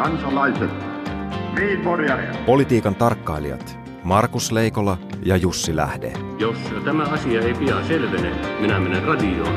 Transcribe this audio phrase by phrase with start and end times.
[0.00, 0.70] kansalaiset,
[2.46, 6.12] Politiikan tarkkailijat Markus Leikola ja Jussi Lähde.
[6.38, 9.54] Jos tämä asia ei pian selvene, minä menen radioon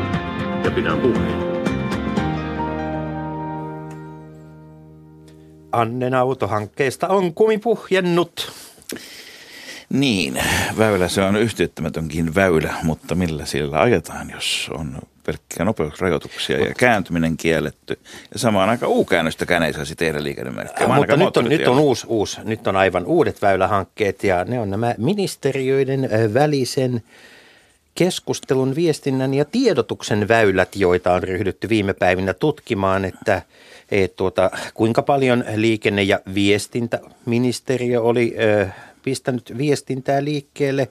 [0.63, 1.53] ja pidän puheen.
[5.71, 8.51] Annen autohankkeesta on kumi puhjennut.
[9.89, 10.41] Niin,
[10.77, 17.37] väylä se on yhteyttämätönkin väylä, mutta millä sillä ajetaan, jos on pelkkiä nopeusrajoituksia ja kääntyminen
[17.37, 17.99] kielletty.
[18.33, 20.87] Ja samaan aikaan U-käännöstäkään ei saisi tehdä liikennemerkkiä.
[20.87, 24.59] Äh, mutta nyt on, nyt on uusi, uusi, nyt on aivan uudet väylähankkeet ja ne
[24.59, 27.03] on nämä ministeriöiden välisen
[27.95, 33.41] keskustelun, viestinnän ja tiedotuksen väylät, joita on ryhdytty viime päivinä tutkimaan, että
[33.91, 38.67] et tuota, kuinka paljon liikenne- ja viestintäministeriö oli ö,
[39.03, 40.89] pistänyt viestintää liikkeelle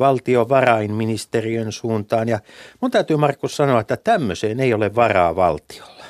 [0.00, 2.28] valtiovarainministeriön suuntaan.
[2.28, 2.40] Ja
[2.80, 6.04] mun täytyy Markus sanoa, että tämmöiseen ei ole varaa valtiolla.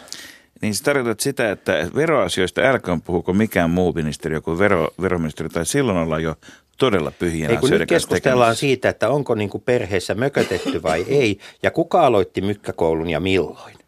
[0.63, 5.67] Niin se tarkoittaa sitä, että veroasioista älkää puhuko mikään muu ministeriö kuin vero, veroministeriö, tai
[5.67, 6.35] silloin ollaan jo
[6.79, 11.39] todella pyhien ei, kun nyt keskustellaan siitä, että onko niin kuin perheessä mökötetty vai ei,
[11.63, 13.80] ja kuka aloitti mykkäkoulun ja milloin.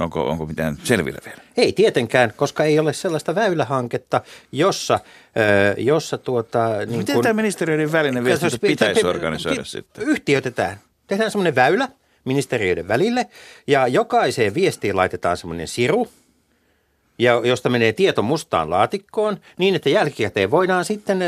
[0.00, 1.40] Onko, onko mitään selvillä vielä?
[1.56, 4.20] Ei tietenkään, koska ei ole sellaista väylähanketta,
[4.52, 5.00] jossa,
[5.76, 6.68] jossa tuota...
[6.86, 10.04] Niin Miten kun, tämä ministeriöiden välinen viestintä pitäisi organisoida sitten?
[10.08, 10.80] Yhtiöitetään.
[11.06, 11.88] Tehdään semmoinen väylä
[12.24, 13.26] ministeriöiden välille
[13.66, 16.08] ja jokaiseen viestiin laitetaan semmoinen siru,
[17.18, 21.18] ja josta menee tieto mustaan laatikkoon niin, että jälkikäteen voidaan sitten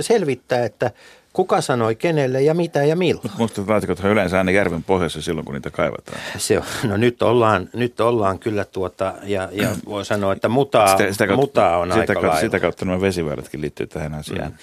[0.00, 0.90] selvittää, että
[1.32, 3.30] kuka sanoi kenelle ja mitä ja milloin.
[3.38, 6.18] Musta laatikot on yleensä aina järven pohjassa silloin, kun niitä kaivataan.
[6.38, 10.86] Se on, no nyt ollaan, nyt ollaan kyllä tuota, ja, ja voi sanoa, että mutaa,
[10.86, 12.40] sitä, sitä kautta, mutaa on sitä aika kautta, lailla.
[12.40, 14.50] Sitä kautta nämä vesiväylätkin liittyy tähän asiaan.
[14.50, 14.56] Mm.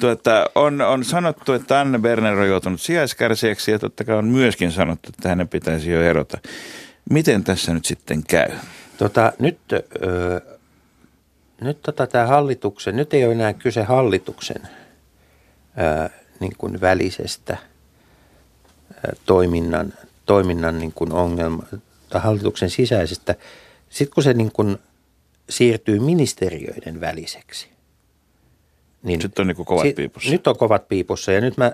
[0.00, 4.72] Tuota, on, on sanottu, että Anne Berner on joutunut sijaiskärsiäksi ja totta kai on myöskin
[4.72, 6.38] sanottu, että hänen pitäisi jo erota.
[7.10, 8.50] Miten tässä nyt sitten käy?
[8.98, 10.40] Tota, nyt ö,
[11.60, 14.62] nyt tota, tämä hallituksen, nyt ei ole enää kyse hallituksen
[15.78, 17.56] ö, niin kuin välisestä
[18.90, 19.92] ö, toiminnan,
[20.26, 21.62] toiminnan niin kuin ongelma,
[22.08, 23.34] tai hallituksen sisäisestä.
[23.88, 24.78] Sitten kun se niin kuin
[25.50, 27.68] siirtyy ministeriöiden väliseksi.
[29.02, 30.30] Niin nyt on niin kuin kovat si- piipussa.
[30.30, 31.72] Nyt on kovat piipussa ja nyt mä,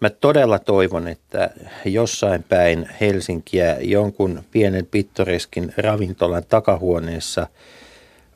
[0.00, 1.50] mä todella toivon, että
[1.84, 7.46] jossain päin Helsinkiä jonkun pienen pittoreskin ravintolan takahuoneessa–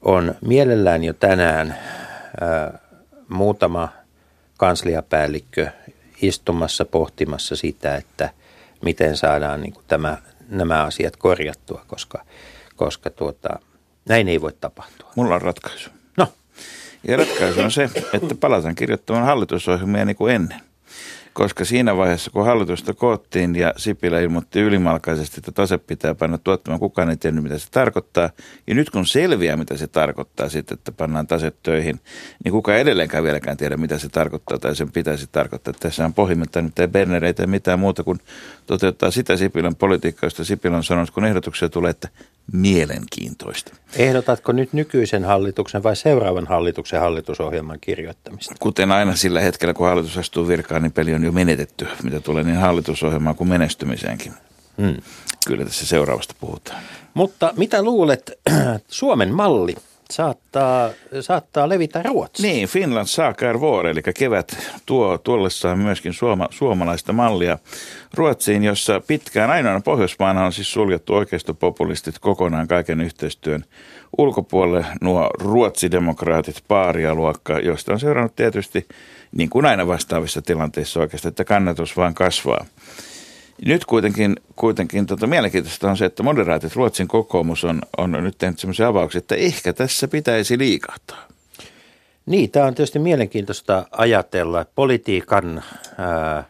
[0.03, 1.79] on mielellään jo tänään
[2.41, 2.79] ää,
[3.29, 3.89] muutama
[4.63, 5.69] kansliapäällikkö
[6.23, 8.31] istumassa pohtimassa sitä, että
[8.83, 10.19] miten saadaan niin kuin tämä,
[10.49, 12.25] nämä asiat korjattua, koska,
[12.77, 13.49] koska tuota,
[14.09, 15.13] näin ei voi tapahtua.
[15.17, 15.91] Mulla on ratkaisu.
[16.17, 16.29] No.
[17.09, 20.61] Ja ratkaisu on se, että palataan kirjoittamaan hallitusohjelmia niin kuin ennen
[21.33, 26.81] koska siinä vaiheessa, kun hallitusta koottiin ja Sipilä ilmoitti ylimalkaisesti, että tase pitää panna tuottamaan,
[26.81, 28.31] kukaan ei tiennyt, mitä se tarkoittaa.
[28.67, 32.01] Ja nyt kun selviää, mitä se tarkoittaa sitten, että pannaan taset töihin,
[32.45, 35.75] niin kukaan edelleenkään vieläkään tiedä, mitä se tarkoittaa tai sen pitäisi tarkoittaa.
[35.81, 38.19] Tässä on pohjimmiltaan nyt ei Berner ei mitään muuta kuin
[38.67, 42.09] toteuttaa sitä Sipilän politiikkaa, josta Sipilä on sanonut, kun ehdotuksia tulee, että
[42.53, 43.77] mielenkiintoista.
[43.97, 48.55] Ehdotatko nyt nykyisen hallituksen vai seuraavan hallituksen hallitusohjelman kirjoittamista?
[48.61, 52.45] Kuten aina sillä hetkellä, kun hallitus astuu virkaan, niin peli on jo menetetty, mitä tulee
[52.45, 54.33] niin hallitusohjelmaan kuin menestymiseenkin.
[54.83, 54.97] Hmm.
[55.47, 56.83] Kyllä tässä seuraavasta puhutaan.
[57.15, 58.33] Mutta mitä luulet,
[58.89, 59.75] Suomen malli
[60.13, 60.91] saattaa,
[61.21, 62.53] saattaa levitä Ruotsiin.
[62.53, 67.59] Niin, Finland saakar vuore, eli kevät tuo tuollessaan myöskin suoma, suomalaista mallia
[68.15, 73.65] Ruotsiin, jossa pitkään ainoana Pohjoismaana on siis suljettu oikeistopopulistit kokonaan kaiken yhteistyön
[74.19, 74.87] ulkopuolelle.
[75.01, 78.87] Nuo ruotsidemokraatit, paarialuokka, josta on seurannut tietysti
[79.33, 82.65] niin kuin aina vastaavissa tilanteissa oikeastaan, että kannatus vaan kasvaa.
[83.65, 88.59] Nyt kuitenkin, kuitenkin tota, mielenkiintoista on se, että moderaatit Ruotsin kokoomus on, on nyt tehnyt
[88.59, 91.29] sellaisia avauksia, että ehkä tässä pitäisi liikahtaa.
[92.27, 94.67] Niin, tämä on tietysti mielenkiintoista ajatella.
[94.75, 95.63] Politiikan
[95.99, 96.45] ää,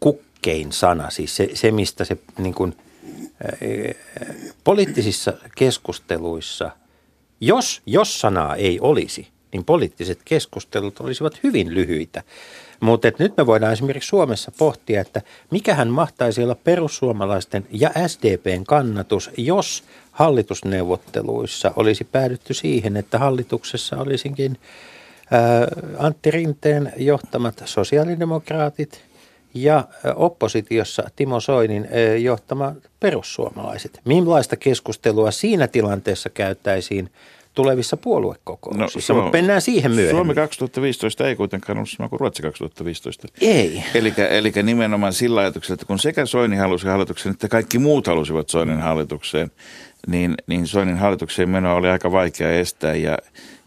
[0.00, 2.76] kukkein sana, siis se, se mistä se niin kuin,
[3.44, 3.58] ää,
[4.64, 6.70] poliittisissa keskusteluissa,
[7.40, 12.22] jos, jos sanaa ei olisi, niin poliittiset keskustelut olisivat hyvin lyhyitä.
[12.80, 19.30] Mutta nyt me voidaan esimerkiksi Suomessa pohtia, että mikähän mahtaisi olla perussuomalaisten ja SDPn kannatus,
[19.36, 24.58] jos hallitusneuvotteluissa olisi päädytty siihen, että hallituksessa olisinkin
[25.98, 29.04] Antti Rinteen johtamat sosiaalidemokraatit
[29.54, 29.84] ja
[30.16, 31.88] oppositiossa Timo Soinin
[32.22, 34.00] johtama perussuomalaiset.
[34.04, 37.10] Millaista keskustelua siinä tilanteessa käyttäisiin
[37.54, 40.16] tulevissa puoluekokouksissa, No, mutta mennään siihen myöhemmin.
[40.16, 43.28] Suomi 2015 ei kuitenkaan ollut sama kuin Ruotsi 2015.
[43.40, 43.84] Ei.
[43.94, 48.48] Eli, eli nimenomaan sillä ajatuksella, että kun sekä Soini halusi hallituksen, että kaikki muut halusivat
[48.48, 49.50] Soinin hallitukseen,
[50.06, 53.18] niin, niin Soinin hallitukseen menoa oli aika vaikea estää ja,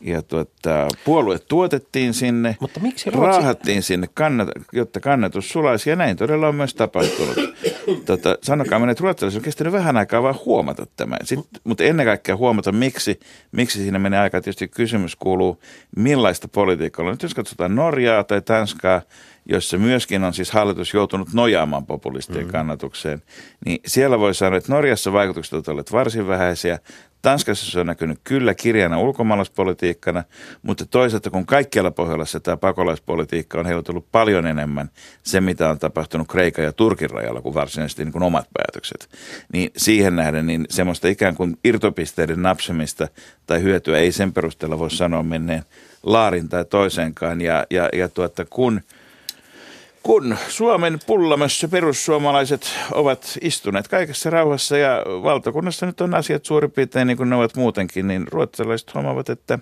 [0.02, 5.96] ja tuota, puolue tuotettiin sinne, Mutta miksi Ruotsi- raahattiin sinne, kannat, jotta kannatus sulaisi ja
[5.96, 7.38] näin todella on myös tapahtunut.
[8.06, 12.06] Tota, sanokaa meille, että ruotsalaiset on kestänyt vähän aikaa vaan huomata tämä, Sitten, mutta ennen
[12.06, 13.20] kaikkea huomata, miksi,
[13.52, 14.42] miksi siinä menee aika.
[14.42, 15.62] Tietysti kysymys kuuluu,
[15.96, 17.12] millaista politiikkaa on.
[17.12, 19.02] Nyt jos katsotaan Norjaa tai Tanskaa,
[19.46, 22.52] jossa myöskin on siis hallitus joutunut nojaamaan populistien mm.
[22.52, 23.22] kannatukseen,
[23.66, 26.80] niin siellä voi sanoa, että Norjassa vaikutukset ovat olleet varsin vähäisiä.
[27.22, 30.24] Tanskassa se on näkynyt kyllä kirjana ulkomaalaispolitiikkana,
[30.62, 34.90] mutta toisaalta kun kaikkialla Pohjolassa tämä pakolaispolitiikka on heilutellut paljon enemmän
[35.24, 39.10] se, mitä on tapahtunut Kreikan ja Turkin rajalla kuin varsinaisesti niin kuin omat päätökset,
[39.54, 43.08] niin siihen nähden niin semmoista ikään kuin irtopisteiden napsemista
[43.46, 45.64] tai hyötyä ei sen perusteella voi sanoa menneen
[46.04, 47.42] laarin tai toiseenkaan.
[47.42, 48.82] Ja, ja, ja tuota, kun
[50.08, 57.08] kun Suomen pullamössä perussuomalaiset ovat istuneet kaikessa rauhassa ja valtakunnassa nyt on asiat suurin piirtein
[57.08, 59.60] niin kuin ne ovat muutenkin, niin ruotsalaiset huomaavat, että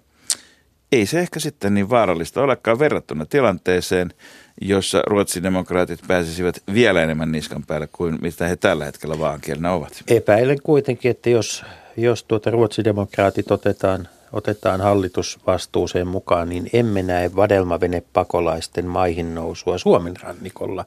[0.91, 4.13] ei se ehkä sitten niin vaarallista olekaan verrattuna tilanteeseen,
[4.61, 10.03] jossa ruotsidemokraatit pääsisivät vielä enemmän niskan päälle kuin mitä he tällä hetkellä vaankielenä ovat.
[10.07, 11.63] Epäilen kuitenkin, että jos,
[11.97, 20.13] jos tuota ruotsidemokraatit otetaan, otetaan hallitusvastuuseen mukaan, niin emme näe vadelmavene pakolaisten maihin nousua Suomen
[20.23, 20.85] rannikolla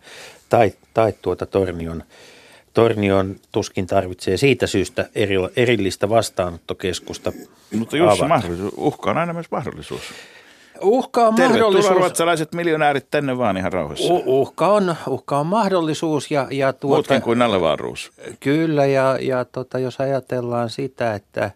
[0.49, 2.03] tai, tai tuota Tornion,
[2.75, 7.33] Tornion tuskin tarvitsee siitä syystä eri, erillistä vastaanottokeskusta
[7.77, 8.29] Mutta Jussi, avata.
[8.29, 10.03] mahdollisuus, uhka on aina myös mahdollisuus.
[10.83, 11.97] Uhka on Tervetuloa mahdollisuus.
[11.97, 14.13] ruotsalaiset miljonäärit tänne vaan ihan rauhassa.
[14.13, 18.13] U- uhka, on, uhka on mahdollisuus ja, ja tuota, Muutkin kuin nallevaruus.
[18.41, 21.51] Kyllä, ja, ja tota, jos ajatellaan sitä, että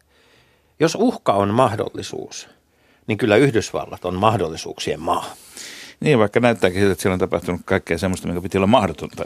[0.82, 2.48] jos uhka on mahdollisuus,
[3.06, 5.34] niin kyllä Yhdysvallat on mahdollisuuksien maa.
[6.00, 9.24] Niin, vaikka näyttääkin siltä, että siellä on tapahtunut kaikkea semmoista, mikä piti olla mahdotonta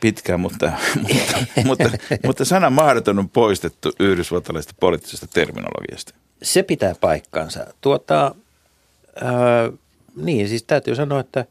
[0.00, 0.72] pitkään, mutta,
[1.04, 1.90] mutta, mutta,
[2.26, 6.14] mutta sana mahdoton on poistettu yhdysvaltalaisesta poliittisesta terminologiasta.
[6.42, 7.66] Se pitää paikkansa.
[7.80, 8.34] Tuota,
[9.22, 9.70] ää,
[10.16, 11.44] niin, siis täytyy sanoa, että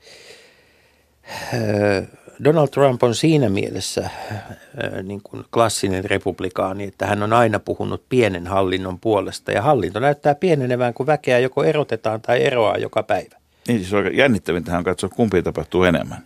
[1.53, 7.59] ää, Donald Trump on siinä mielessä ää, niin kuin klassinen republikaani, että hän on aina
[7.59, 9.51] puhunut pienen hallinnon puolesta.
[9.51, 13.37] Ja hallinto näyttää pienenevään, kun väkeä joko erotetaan tai eroaa joka päivä.
[13.67, 16.23] Niin siis aika jännittävintä on katsoa, kumpi tapahtuu enemmän.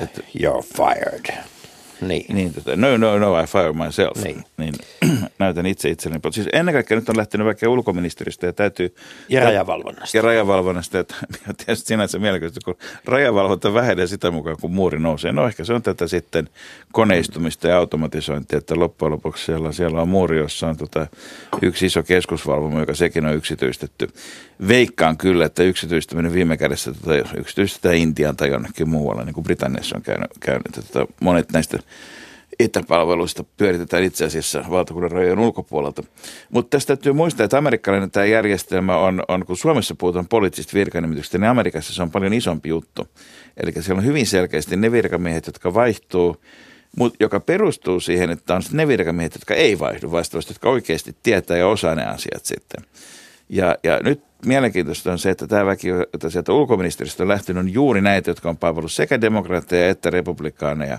[0.00, 1.36] Että, You're fired.
[2.00, 2.36] Niin.
[2.36, 4.24] niin, tota, no, no, no, I fire myself.
[4.24, 4.44] Niin.
[4.56, 4.74] niin
[5.38, 6.20] näytän itse itselleni.
[6.30, 8.94] Siis ennen kaikkea nyt on lähtenyt väkeä ulkoministeristä ja täytyy...
[9.28, 10.16] Ja rajavalvonnasta.
[10.16, 11.04] Ja rajavalvonnasta, ja
[11.56, 15.32] tietysti sinänsä mielenkiintoista, kun rajavalvonta vähenee sitä mukaan, kun muuri nousee.
[15.32, 16.48] No ehkä se on tätä sitten
[16.92, 21.06] koneistumista ja automatisointia, että loppujen lopuksi siellä, siellä on muuri, jossa on tota
[21.62, 24.08] yksi iso keskusvalvomo, joka sekin on yksityistetty.
[24.68, 29.96] Veikkaan kyllä, että yksityistäminen viime kädessä tota, yksityistetään Intiaan tai jonnekin muualle, niin kuin Britanniassa
[29.96, 30.30] on käynyt.
[30.40, 31.78] käynyt että tota, monet näistä
[32.60, 36.02] etäpalveluista pyöritetään itse asiassa valtakunnan rajojen ulkopuolelta.
[36.50, 41.38] Mutta tästä täytyy muistaa, että amerikkalainen tämä järjestelmä on, on kun Suomessa puhutaan poliittisista virkanimityksistä,
[41.38, 43.08] niin Amerikassa se on paljon isompi juttu.
[43.56, 46.36] Eli siellä on hyvin selkeästi ne virkamiehet, jotka vaihtuu,
[46.96, 51.56] mutta joka perustuu siihen, että on ne virkamiehet, jotka ei vaihdu vastaavasti, jotka oikeasti tietää
[51.56, 52.84] ja osaa ne asiat sitten.
[53.48, 57.72] Ja, ja nyt mielenkiintoista on se, että tämä väki, jota sieltä ulkoministeriöstä on lähtenyt, on
[57.72, 60.98] juuri näitä, jotka on palvellut sekä demokraatteja että republikaaneja.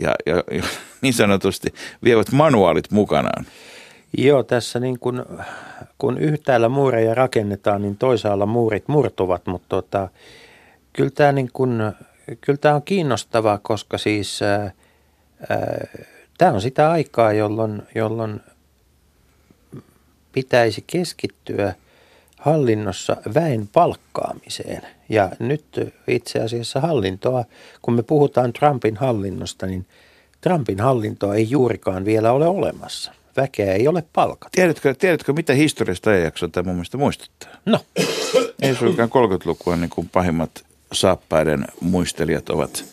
[0.00, 0.42] Ja, ja,
[1.02, 1.74] niin sanotusti
[2.04, 3.46] vievät manuaalit mukanaan.
[4.18, 5.26] Joo, tässä niin kun,
[5.98, 10.08] kun yhtäällä muureja rakennetaan, niin toisaalla muurit murtuvat, mutta tota,
[10.92, 11.92] kyllä tämä niin kun,
[12.40, 14.72] kyllä tämä on kiinnostavaa, koska siis ää,
[15.48, 15.86] ää,
[16.38, 18.40] tämä on sitä aikaa, jolloin, jolloin
[20.32, 21.74] pitäisi keskittyä
[22.44, 24.82] hallinnossa väen palkkaamiseen.
[25.08, 25.64] Ja nyt
[26.08, 27.44] itse asiassa hallintoa,
[27.82, 29.86] kun me puhutaan Trumpin hallinnosta, niin
[30.40, 33.12] Trumpin hallintoa ei juurikaan vielä ole olemassa.
[33.36, 34.56] Väkeä ei ole palkattu.
[34.56, 37.50] Tiedätkö, tiedätkö mitä historiasta ajanjaksoa tämä mun mielestä muistuttaa?
[37.66, 37.80] No,
[38.62, 42.84] Ei suinkaan 30-lukua niin kuin pahimmat saappaiden muistelijat ovat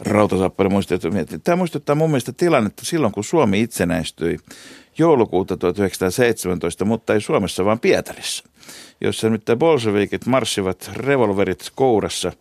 [0.00, 1.28] rautasaappaiden muistelijat.
[1.44, 4.38] Tämä muistuttaa mun mielestä tilannetta silloin, kun Suomi itsenäistyi
[4.98, 8.44] joulukuuta 1917, mutta ei Suomessa, vaan Pietarissa,
[9.00, 12.32] jossa nyt bolshevikit marssivat revolverit kourassa,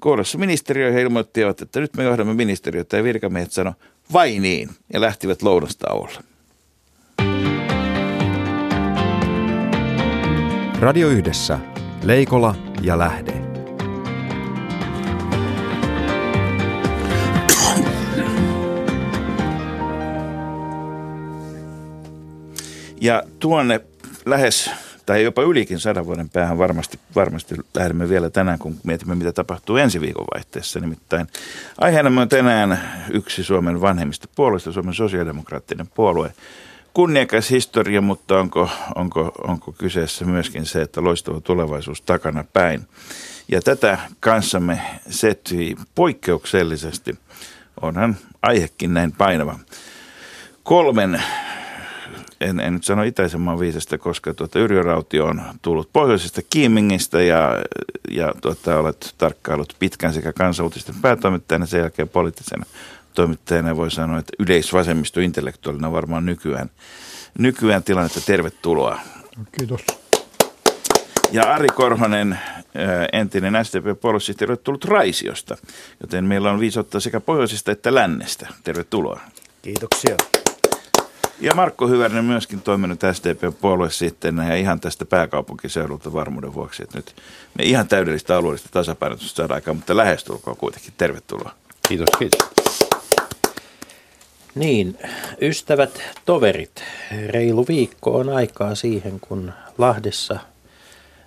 [0.00, 3.74] kourassa ministeriöihin ja ilmoittivat, että nyt me johdamme ministeriötä ja virkamiehet sano
[4.12, 6.20] vai niin ja lähtivät lounastauolle.
[10.80, 11.58] Radio Yhdessä.
[12.02, 13.32] Leikola ja Lähde.
[23.00, 23.80] Ja tuonne
[24.26, 24.70] lähes
[25.08, 29.76] tai jopa ylikin sadan vuoden päähän varmasti, varmasti lähdemme vielä tänään, kun mietimme, mitä tapahtuu
[29.76, 30.80] ensi viikonvaihteessa.
[30.80, 31.26] Nimittäin
[31.80, 36.32] aiheena on tänään yksi Suomen vanhemmista puolueista, Suomen sosiaalidemokraattinen puolue.
[36.94, 42.88] Kunniakas historia, mutta onko, onko, onko kyseessä myöskin se, että loistava tulevaisuus takana päin.
[43.48, 47.18] Ja tätä kanssamme setvii poikkeuksellisesti,
[47.80, 49.58] onhan aihekin näin painava,
[50.62, 51.22] kolmen
[52.40, 57.22] en, en nyt sano itäisen maan viisasta, koska tuota, Yrjö Rautio on tullut pohjoisesta Kiimingistä
[57.22, 57.50] ja,
[58.10, 62.64] ja tuota, olet tarkkailut pitkään sekä kansanuutisten päätoimittajana, sen jälkeen poliittisena
[63.14, 66.70] toimittajana voi sanoa, että yleisvasemmisto intellektuaalina varmaan nykyään,
[67.38, 68.20] nykyään tilannetta.
[68.20, 69.00] Tervetuloa.
[69.58, 69.80] Kiitos.
[71.32, 72.38] Ja Ari Korhonen,
[73.12, 75.56] entinen SDP-puoluesihteeri, on tullut Raisiosta,
[76.00, 78.46] joten meillä on viisautta sekä pohjoisesta että lännestä.
[78.64, 79.20] Tervetuloa.
[79.62, 80.16] Kiitoksia.
[81.40, 87.16] Ja Markko Hyvärinen myöskin toiminut SDP-puolue sitten ja ihan tästä pääkaupunkiseudulta varmuuden vuoksi, että nyt
[87.54, 90.92] me ihan täydellistä alueellista tasapainotusta saadaan aikaan, mutta lähestulkoon kuitenkin.
[90.98, 91.54] Tervetuloa.
[91.88, 92.48] Kiitos, kiitos.
[94.54, 94.98] Niin,
[95.42, 96.82] ystävät, toverit,
[97.26, 100.38] reilu viikko on aikaa siihen, kun Lahdessa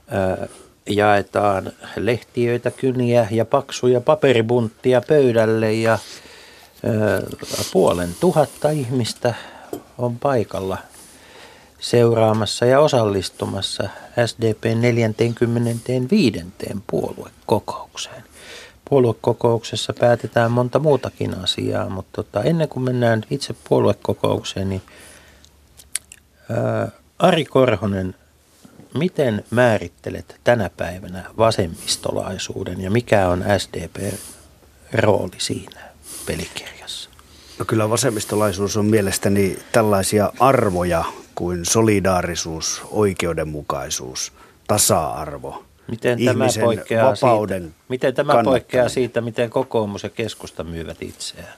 [0.07, 0.47] ää,
[0.89, 5.99] jaetaan lehtiöitä, kyniä ja paksuja paperibunttia pöydälle ja ää,
[7.73, 9.33] puolen tuhatta ihmistä
[10.01, 10.77] on paikalla
[11.79, 13.89] seuraamassa ja osallistumassa
[14.25, 16.45] SDP 45.
[16.87, 18.23] puoluekokoukseen.
[18.89, 24.81] Puoluekokouksessa päätetään monta muutakin asiaa, mutta tota, ennen kuin mennään itse puoluekokoukseen, niin
[26.49, 28.15] ää, Ari Korhonen,
[28.97, 35.81] miten määrittelet tänä päivänä vasemmistolaisuuden ja mikä on SDP-rooli siinä
[36.25, 36.80] pelikirjassa?
[37.61, 41.03] No kyllä vasemmistolaisuus on mielestäni tällaisia arvoja
[41.35, 44.33] kuin solidaarisuus, oikeudenmukaisuus,
[44.67, 45.63] tasa-arvo.
[45.87, 51.53] Miten tämä, poikkeaa vapauden siitä, miten tämä poikkeaa siitä, miten kokoomus ja keskusta myyvät itseään?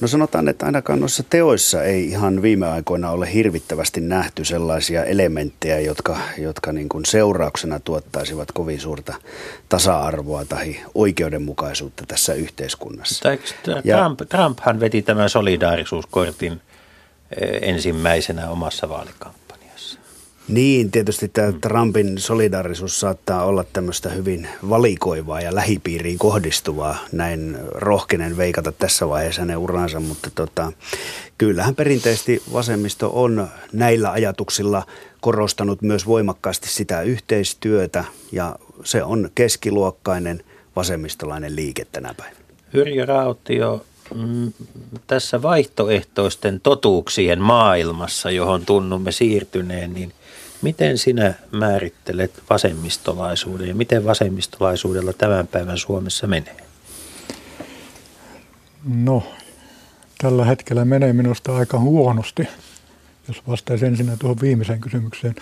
[0.00, 5.80] No sanotaan, että ainakaan noissa teoissa ei ihan viime aikoina ole hirvittävästi nähty sellaisia elementtejä,
[5.80, 9.14] jotka, jotka niin kuin seurauksena tuottaisivat kovin suurta
[9.68, 13.28] tasa-arvoa tai oikeudenmukaisuutta tässä yhteiskunnassa.
[13.96, 16.52] Trump, Trumphan veti tämän solidaarisuuskortin
[17.40, 19.35] eh, ensimmäisenä omassa vaalikampanjassa.
[20.48, 26.98] Niin, tietysti tämä Trumpin solidarisuus saattaa olla tämmöistä hyvin valikoivaa ja lähipiiriin kohdistuvaa.
[27.12, 30.72] Näin rohkenen veikata tässä vaiheessa ne uransa, mutta tota,
[31.38, 34.86] kyllähän perinteisesti vasemmisto on näillä ajatuksilla
[35.20, 40.44] korostanut myös voimakkaasti sitä yhteistyötä ja se on keskiluokkainen
[40.76, 42.40] vasemmistolainen liike tänä päivänä.
[42.72, 43.84] Yrjö Rautio,
[44.14, 44.52] mm,
[45.06, 50.12] tässä vaihtoehtoisten totuuksien maailmassa, johon tunnumme siirtyneen, niin–
[50.66, 56.56] Miten sinä määrittelet vasemmistolaisuuden ja miten vasemmistolaisuudella tämän päivän Suomessa menee?
[58.84, 59.22] No,
[60.18, 62.48] tällä hetkellä menee minusta aika huonosti,
[63.28, 65.34] jos vastaisin ensin tuohon viimeiseen kysymykseen.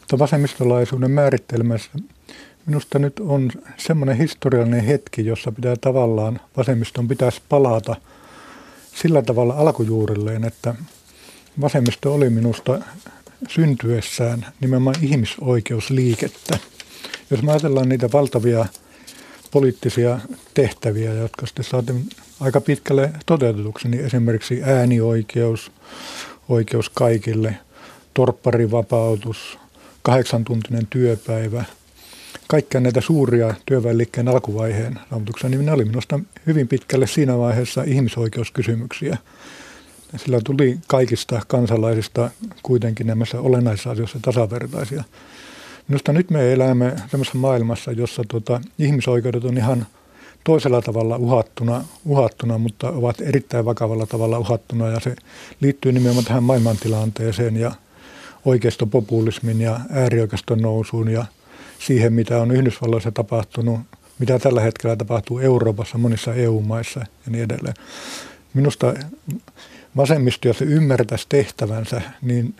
[0.00, 1.90] Mutta vasemmistolaisuuden määrittelmässä
[2.66, 7.96] minusta nyt on semmoinen historiallinen hetki, jossa pitää tavallaan vasemmiston pitäisi palata
[8.94, 10.74] sillä tavalla alkujuurilleen, että
[11.60, 12.80] vasemmisto oli minusta
[13.48, 16.58] syntyessään nimenomaan ihmisoikeusliikettä.
[17.30, 18.66] Jos me ajatellaan niitä valtavia
[19.50, 20.20] poliittisia
[20.54, 22.08] tehtäviä, jotka sitten saatiin
[22.40, 25.72] aika pitkälle toteutetuksi, niin esimerkiksi äänioikeus,
[26.48, 27.56] oikeus kaikille,
[28.14, 29.58] torpparivapautus,
[30.02, 31.64] kahdeksantuntinen työpäivä,
[32.48, 39.16] kaikkia näitä suuria työväenliikkeen alkuvaiheen saavutuksia, niin ne oli minusta hyvin pitkälle siinä vaiheessa ihmisoikeuskysymyksiä–
[40.16, 42.30] sillä tuli kaikista kansalaisista
[42.62, 45.04] kuitenkin näissä olennaisissa asioissa tasavertaisia.
[45.88, 49.86] Minusta nyt me elämme sellaisessa maailmassa, jossa tuota, ihmisoikeudet on ihan
[50.44, 55.16] toisella tavalla uhattuna, uhattuna, mutta ovat erittäin vakavalla tavalla uhattuna ja se
[55.60, 57.72] liittyy nimenomaan tähän maailmantilanteeseen ja
[58.44, 61.24] oikeistopopulismin ja äärioikeiston nousuun ja
[61.78, 63.80] siihen, mitä on Yhdysvalloissa tapahtunut,
[64.18, 67.74] mitä tällä hetkellä tapahtuu Euroopassa, monissa EU-maissa ja niin edelleen.
[68.54, 68.94] Minusta
[69.96, 72.54] vasemmisto, jos se ymmärtäisi tehtävänsä, niin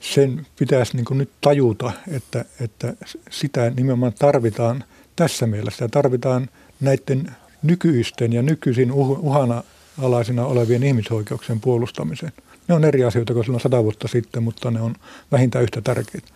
[0.00, 2.94] sen pitäisi niin nyt tajuta, että, että
[3.30, 4.84] sitä nimenomaan tarvitaan
[5.16, 5.88] tässä mielessä.
[5.88, 6.48] Tarvitaan
[6.80, 9.62] näiden nykyisten ja nykyisin uhana
[10.02, 12.32] alaisina olevien ihmisoikeuksien puolustamiseen.
[12.68, 14.94] Ne on eri asioita kuin silloin sata vuotta sitten, mutta ne on
[15.32, 16.28] vähintään yhtä tärkeitä.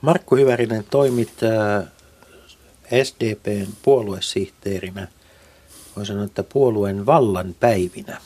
[0.00, 1.32] Markku Hyvärinen toimit
[3.04, 5.08] SDPn puoluesihteerinä,
[5.96, 8.20] voi sanoa, että puolueen vallan päivinä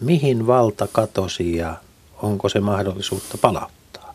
[0.00, 1.74] mihin valta katosi ja
[2.22, 4.14] onko se mahdollisuutta palauttaa?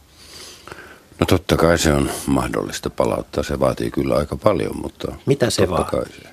[1.19, 3.43] No totta kai se on mahdollista palauttaa.
[3.43, 5.15] Se vaatii kyllä aika paljon, mutta...
[5.25, 5.99] Mitä se vaatii?
[6.21, 6.29] Se.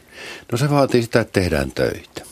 [0.52, 2.22] No se vaatii sitä, että tehdään töitä.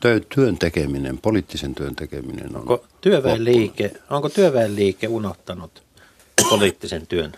[0.00, 2.56] Tö, työn tekeminen, poliittisen työn tekeminen on...
[2.56, 5.82] Onko työväenliike, onko työväenliike unohtanut
[6.50, 7.32] poliittisen työn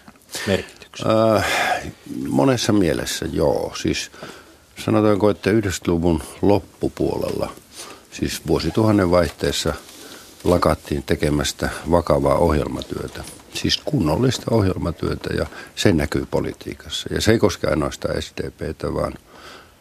[0.47, 1.07] merkityksen?
[1.37, 1.47] Äh,
[2.29, 3.73] monessa mielessä joo.
[3.83, 4.11] Siis
[4.85, 7.53] sanotaanko, että 90-luvun loppupuolella,
[8.13, 9.75] siis vuosituhannen vaihteessa
[10.45, 13.25] lakattiin tekemästä vakavaa ohjelmatyötä.
[13.55, 17.15] Siis kunnollista ohjelmatyötä ja se näkyy politiikassa.
[17.15, 19.15] Ja se ei koske ainoastaan SDPtä, vaan,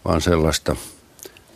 [0.05, 0.75] vaan sellaista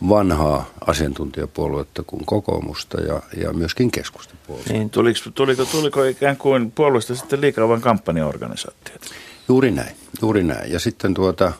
[0.08, 4.72] vanhaa asiantuntijapuoluetta kuin kokoomusta ja, ja myöskin keskustapuoluetta.
[4.72, 4.90] Niin.
[4.90, 9.06] Tuliko, tuliko, tuliko ikään kuin puolueesta sitten liikaa vain kampanjaorganisaatiota?
[9.48, 10.72] Juuri näin, juuri näin.
[10.72, 11.52] Ja sitten tuota,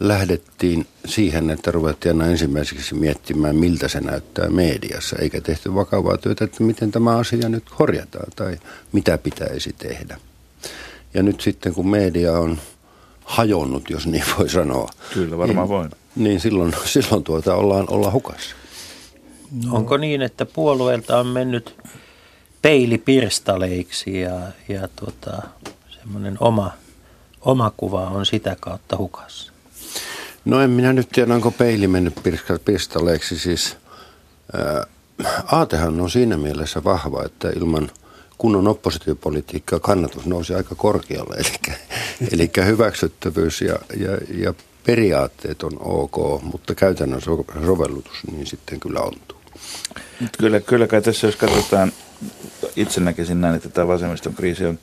[0.00, 6.44] lähdettiin siihen, että ruvettiin aina ensimmäiseksi miettimään, miltä se näyttää mediassa, eikä tehty vakavaa työtä,
[6.44, 8.58] että miten tämä asia nyt korjataan tai
[8.92, 10.18] mitä pitäisi tehdä.
[11.14, 12.58] Ja nyt sitten kun media on
[13.24, 14.88] hajonnut, jos niin voi sanoa.
[15.14, 15.90] Kyllä, varmaan niin, voin.
[16.16, 18.56] Niin silloin, silloin tuota ollaan, ollaan hukassa.
[19.64, 19.76] No.
[19.76, 21.76] Onko niin, että puolueelta on mennyt
[22.62, 25.42] peilipirstaleiksi ja, ja tuota,
[26.00, 26.72] semmoinen oma,
[27.40, 29.49] oma kuva on sitä kautta hukassa?
[30.44, 32.14] No en minä nyt tiedä, onko peili mennyt
[32.64, 33.38] pirstaleeksi.
[33.38, 33.76] Siis
[34.52, 34.86] ää,
[35.46, 37.90] aatehan on siinä mielessä vahva, että ilman
[38.38, 41.36] kunnon oppositiopolitiikkaa kannatus nousi aika korkealle.
[41.40, 41.50] Eli,
[42.32, 44.54] eli hyväksyttävyys ja, ja, ja
[44.86, 49.40] periaatteet on ok, mutta käytännön so, sovellutus niin sitten kyllä ontuu.
[50.38, 51.92] Kyllä, kyllä kai tässä jos katsotaan,
[52.76, 54.78] itse näkisin näin, että tämä vasemmiston kriisi on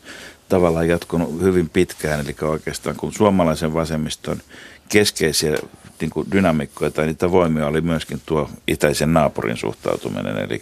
[0.49, 4.41] tavallaan jatkunut hyvin pitkään, eli oikeastaan kun suomalaisen vasemmiston
[4.89, 5.57] keskeisiä
[6.01, 10.61] niin kuin dynamiikkoja tai niitä voimia oli myöskin tuo itäisen naapurin suhtautuminen, eli,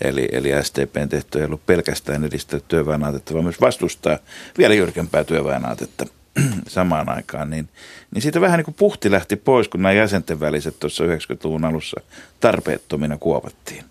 [0.00, 4.18] eli, eli STPn tehty ei ollut pelkästään edistää työväenaatetta, vaan myös vastustaa
[4.58, 6.06] vielä jyrkempää työväenaatetta
[6.68, 7.68] samaan aikaan, niin,
[8.14, 12.00] niin siitä vähän niin kuin puhti lähti pois, kun nämä jäsenten väliset tuossa 90-luvun alussa
[12.40, 13.84] tarpeettomina kuopattiin.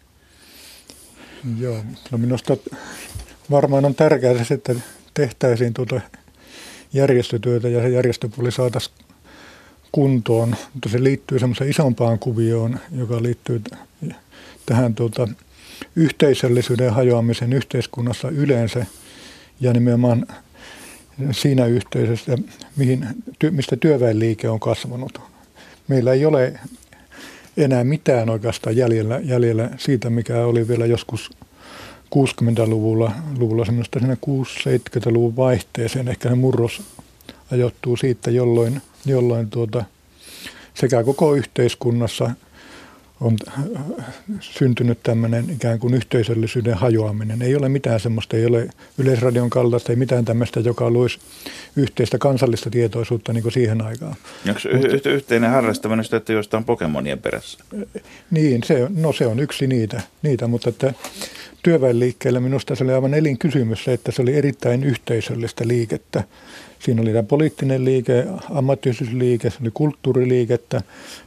[1.60, 2.58] Joo, no minusta
[3.52, 4.76] varmaan on tärkeää että
[5.14, 6.02] tehtäisiin tuota
[6.94, 9.05] järjestötyötä ja järjestöpuoli saataisiin
[9.96, 13.62] kuntoon, mutta se liittyy semmoiseen isompaan kuvioon, joka liittyy
[14.66, 15.28] tähän tuota,
[15.96, 18.86] yhteisöllisyyden hajoamisen yhteiskunnassa yleensä
[19.60, 20.28] ja nimenomaan
[21.32, 22.38] siinä yhteisössä,
[22.76, 23.08] mihin,
[23.52, 25.22] mistä työväenliike on kasvanut.
[25.88, 26.60] Meillä ei ole
[27.58, 31.30] enää mitään oikeastaan jäljellä, jäljellä siitä, mikä oli vielä joskus
[32.16, 36.08] 60-luvulla, luvulla semmoista siinä 60-70-luvun vaihteeseen.
[36.08, 36.82] Ehkä se murros
[37.52, 39.84] ajoittuu siitä, jolloin, jolloin tuota,
[40.74, 42.32] sekä koko yhteiskunnassa
[43.22, 43.38] on
[44.40, 47.42] syntynyt tämmöinen ikään kuin yhteisöllisyyden hajoaminen.
[47.42, 51.20] Ei ole mitään semmoista, ei ole yleisradion kaltaista, ei mitään tämmöistä, joka luisi
[51.76, 54.16] yhteistä kansallista tietoisuutta niin kuin siihen aikaan.
[54.48, 54.60] Onko
[54.92, 57.60] Mutta, yhteinen harrastaminen sitä, että jostain Pokemonien perässä?
[58.32, 60.94] Niin, se, no se on yksi niitä, niitä mutta että
[61.64, 66.24] työväenliikkeellä minusta se oli aivan elinkysymys se, että se oli erittäin yhteisöllistä liikettä.
[66.80, 70.82] Siinä oli tämä poliittinen liike, ammattiyhdistysliike, se oli kulttuuriliikettä.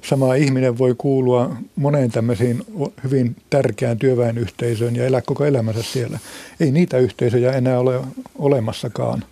[0.08, 2.62] Sama ihminen voi kuulua moneen tämmöisiin
[3.04, 6.18] hyvin tärkeään työväenyhteisöön ja elää koko elämänsä siellä.
[6.60, 8.00] Ei niitä yhteisöjä enää ole
[8.38, 9.24] olemassakaan.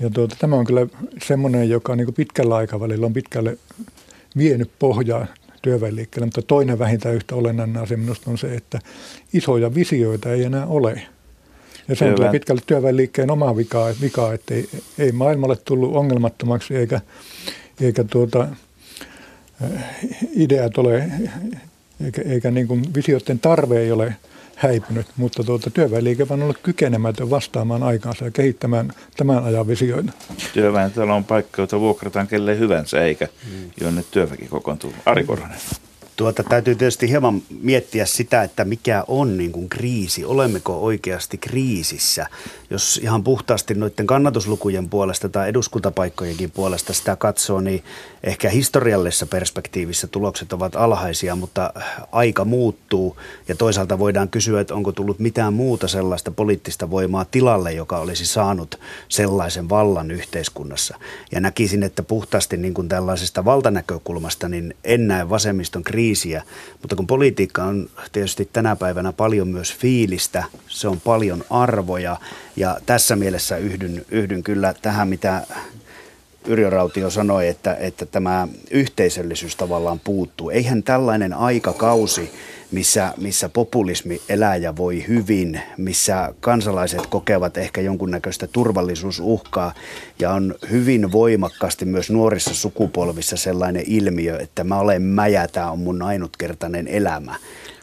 [0.00, 0.86] Ja tuota, tämä on kyllä
[1.22, 3.58] semmoinen, joka niin pitkällä aikavälillä on pitkälle
[4.36, 5.26] vienyt pohjaa
[5.62, 8.78] työväenliikkeelle, mutta toinen vähintään yhtä olennainen asia minusta on se, että
[9.32, 11.02] isoja visioita ei enää ole.
[11.88, 14.68] Ja se on kyllä pitkälle työväenliikkeen oma vika, vika että ei,
[14.98, 17.00] ei maailmalle tullut ongelmattomaksi eikä,
[17.80, 18.48] eikä tuota,
[20.36, 21.10] ideat ole,
[22.04, 24.16] eikä, eikä niin kuin visioiden tarve ei ole
[24.56, 30.12] häipynyt, mutta tuota, työväenliike on ollut kykenemätön vastaamaan aikaansa ja kehittämään tämän ajan visioita.
[31.14, 33.70] On paikka, jota vuokrataan kelle hyvänsä, eikä mm.
[33.80, 34.92] jonne työväki kokoontuu.
[35.06, 35.58] Ari Korhonen.
[36.16, 40.24] Tuota, täytyy tietysti hieman miettiä sitä, että mikä on niin kuin kriisi.
[40.24, 42.26] Olemmeko oikeasti kriisissä?
[42.70, 47.84] Jos ihan puhtaasti noiden kannatuslukujen puolesta tai eduskuntapaikkojenkin puolesta sitä katsoo, niin
[48.24, 51.72] ehkä historiallisessa perspektiivissä tulokset ovat alhaisia, mutta
[52.12, 53.16] aika muuttuu.
[53.48, 58.26] Ja toisaalta voidaan kysyä, että onko tullut mitään muuta sellaista poliittista voimaa tilalle, joka olisi
[58.26, 60.98] saanut sellaisen vallan yhteiskunnassa.
[61.32, 66.42] Ja näkisin, että puhtaasti niin kuin tällaisesta valtanäkökulmasta, niin en näe vasemmiston kriisiä kriisiä,
[66.82, 72.16] mutta kun politiikka on tietysti tänä päivänä paljon myös fiilistä, se on paljon arvoja.
[72.56, 75.46] Ja tässä mielessä yhdyn, yhdyn kyllä tähän, mitä
[76.46, 80.50] Yrjö Rautio sanoi, että, että tämä yhteisöllisyys tavallaan puuttuu.
[80.50, 82.30] Eihän tällainen aikakausi,
[82.70, 89.74] missä, missä populismi elää ja voi hyvin, missä kansalaiset kokevat ehkä jonkunnäköistä turvallisuusuhkaa
[90.18, 95.70] ja on hyvin voimakkaasti myös nuorissa sukupolvissa sellainen ilmiö, että mä olen mä ja tämä
[95.70, 97.34] on mun ainutkertainen elämä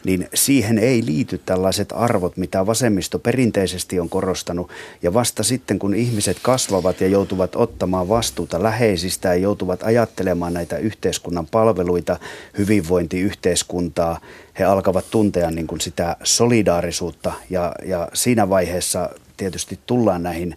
[0.04, 4.70] niin siihen ei liity tällaiset arvot, mitä vasemmisto perinteisesti on korostanut.
[5.02, 10.78] Ja vasta sitten, kun ihmiset kasvavat ja joutuvat ottamaan vastuuta läheisistä ja joutuvat ajattelemaan näitä
[10.78, 12.18] yhteiskunnan palveluita,
[12.58, 14.20] hyvinvointiyhteiskuntaa,
[14.58, 20.56] he alkavat tuntea niin kuin sitä solidaarisuutta ja, ja siinä vaiheessa tietysti tullaan näihin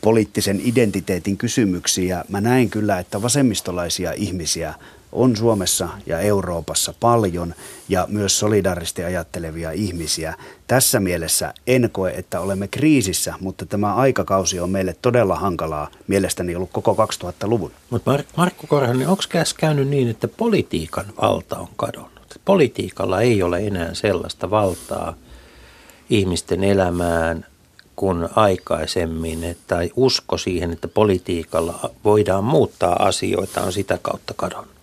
[0.00, 4.74] poliittisen identiteetin kysymyksiin ja mä näen kyllä, että vasemmistolaisia ihmisiä
[5.12, 7.54] on Suomessa ja Euroopassa paljon
[7.88, 10.34] ja myös solidaaristi ajattelevia ihmisiä.
[10.66, 16.56] Tässä mielessä en koe, että olemme kriisissä, mutta tämä aikakausi on meille todella hankalaa mielestäni
[16.56, 17.72] ollut koko 2000-luvun.
[17.90, 19.22] Mutta Mar- Markku Korhonen, onko
[19.56, 22.40] käynyt niin, että politiikan valta on kadonnut?
[22.44, 25.14] Politiikalla ei ole enää sellaista valtaa
[26.10, 27.46] ihmisten elämään
[27.96, 34.79] kuin aikaisemmin, että usko siihen, että politiikalla voidaan muuttaa asioita on sitä kautta kadonnut.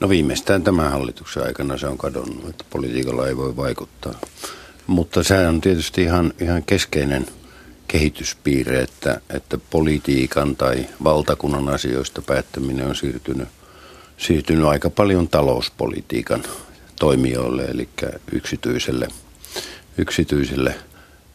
[0.00, 4.14] No viimeistään tämän hallituksen aikana se on kadonnut, että politiikalla ei voi vaikuttaa.
[4.86, 7.26] Mutta se on tietysti ihan, ihan keskeinen
[7.88, 13.48] kehityspiirre, että, että politiikan tai valtakunnan asioista päättäminen on siirtynyt,
[14.16, 16.42] siirtynyt aika paljon talouspolitiikan
[17.00, 17.88] toimijoille, eli
[18.32, 19.08] yksityiselle,
[19.98, 20.74] yksityiselle–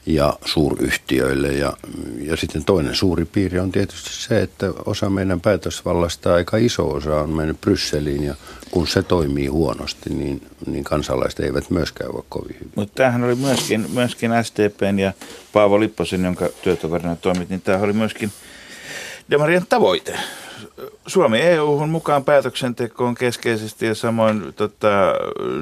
[0.05, 1.47] ja suuryhtiöille.
[1.47, 1.73] Ja,
[2.21, 7.15] ja sitten toinen suuri piiri on tietysti se, että osa meidän päätösvallasta, aika iso osa
[7.15, 8.35] on mennyt Brysseliin ja
[8.71, 12.71] kun se toimii huonosti, niin, niin kansalaiset eivät myöskään voi kovin hyvin.
[12.75, 15.13] Mutta tämähän oli myöskin, myöskin SDPn ja
[15.53, 18.31] Paavo Lipposen, jonka työtoverina toimit, niin tämä oli myöskin
[19.31, 20.19] Demarien tavoite.
[21.07, 25.13] Suomi EU-hun mukaan päätöksentekoon keskeisesti ja samoin tota,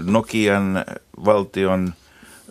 [0.06, 0.86] Nokian
[1.26, 1.94] valtion–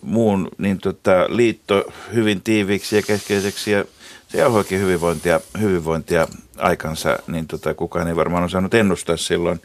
[0.02, 1.84] muun niin tota, liitto
[2.14, 3.84] hyvin tiiviiksi ja keskeiseksi ja
[4.28, 9.60] se jauhoikin hyvinvointia, hyvinvointia aikansa, niin tota, kukaan ei varmaan osannut ennustaa silloin,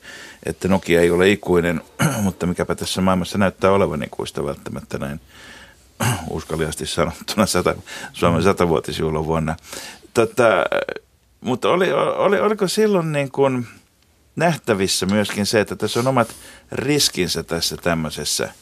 [0.45, 1.81] että Nokia ei ole ikuinen,
[2.23, 5.19] mutta mikäpä tässä maailmassa näyttää olevan ikuista välttämättä näin
[6.29, 7.75] uskaliasti sanottuna sata,
[8.13, 9.55] Suomen satavuotisjuhlan vuonna.
[10.13, 10.45] Tota,
[11.41, 13.67] mutta oli, oli, oliko silloin niin kuin
[14.35, 16.35] nähtävissä myöskin se, että tässä on omat
[16.71, 18.49] riskinsä tässä tämmöisessä–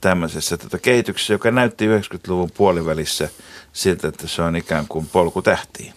[0.00, 3.28] tämmöisessä tätä kehityksessä, joka näytti 90-luvun puolivälissä
[3.72, 5.92] siltä, että se on ikään kuin polku tähtiin.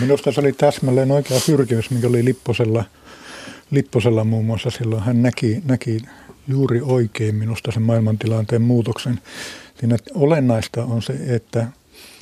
[0.00, 2.84] Minusta se oli täsmälleen oikea pyrkimys, mikä oli Lipposella,
[3.70, 5.02] Lipposella muun muassa silloin.
[5.02, 6.02] Hän näki, näki
[6.48, 9.20] juuri oikein minusta sen maailmantilanteen muutoksen.
[9.80, 11.66] Siinä olennaista on se, että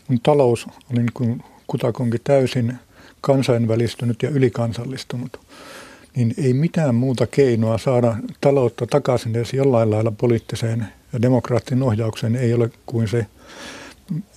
[0.07, 2.79] kun talous oli niin kuin kutakunkin täysin
[3.21, 5.41] kansainvälistynyt ja ylikansallistunut–
[6.17, 12.37] niin ei mitään muuta keinoa saada taloutta takaisin edes jollain lailla poliittiseen ja demokraattisen ohjaukseen
[12.37, 13.27] ei ole kuin se,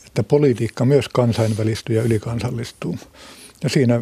[0.08, 2.98] että politiikka myös kansainvälistyy ja ylikansallistuu.
[3.64, 4.02] Ja siinä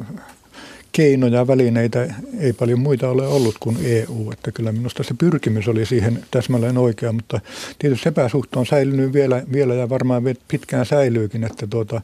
[0.91, 4.31] keinoja ja välineitä ei paljon muita ole ollut kuin EU.
[4.31, 7.39] Että kyllä minusta se pyrkimys oli siihen täsmälleen oikea, mutta
[7.79, 12.01] tietysti epäsuhta on säilynyt vielä, vielä ja varmaan pitkään säilyykin, että tuota,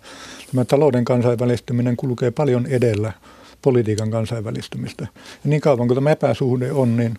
[0.51, 3.13] tämä talouden kansainvälistyminen kulkee paljon edellä
[3.63, 5.07] politiikan kansainvälistymistä.
[5.13, 7.17] Ja niin kauan kuin tämä epäsuhde on, niin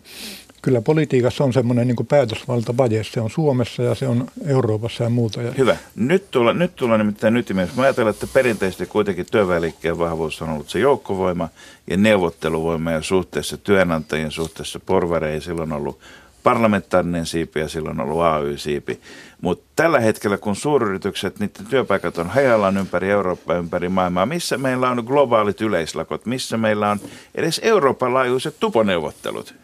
[0.61, 3.03] kyllä politiikassa on semmoinen niin päätösvaltavaje.
[3.03, 5.41] Se on Suomessa ja se on Euroopassa ja muuta.
[5.57, 5.77] Hyvä.
[5.95, 7.75] Nyt tulla, nyt tulla nimittäin ytimessä.
[7.75, 11.49] Mä ajattelen, että perinteisesti kuitenkin työväenliikkeen vahvuus on ollut se joukkovoima
[11.89, 15.99] ja neuvotteluvoima ja suhteessa työnantajien suhteessa porvareihin silloin on ollut
[16.43, 18.99] parlamentaarinen siipi ja silloin on ollut AY-siipi.
[19.45, 24.89] Mutta tällä hetkellä, kun suuryritykset, niiden työpaikat on hajallaan ympäri Eurooppaa, ympäri maailmaa, missä meillä
[24.89, 26.99] on globaalit yleislakot, missä meillä on
[27.35, 29.55] edes Euroopan laajuiset tuponeuvottelut,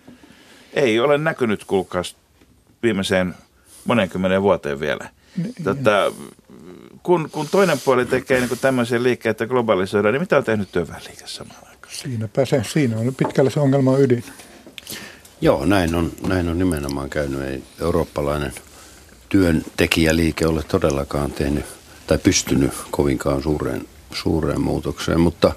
[0.74, 2.16] ei ole näkynyt, kuulkaas,
[2.84, 3.36] viimeiseen
[3.86, 5.10] monenkymmenen vuoteen vielä.
[5.64, 6.14] Tota,
[7.04, 11.60] kun, kun toinen puoli tekee niin tämmöisiä liikkeitä globalisoidaan, niin mitä on tehnyt työväenliike samaan
[11.70, 11.94] aikaan?
[11.94, 14.24] Siinäpä se, siinä on pitkälle se ongelma ydin.
[15.42, 17.42] Joo, näin on, näin on nimenomaan käynyt.
[17.42, 18.54] Ei eurooppalainen
[19.32, 21.66] työntekijäliike ole todellakaan tehnyt
[22.08, 25.52] tai pystynyt kovinkaan suureen, suureen muutokseen, mutta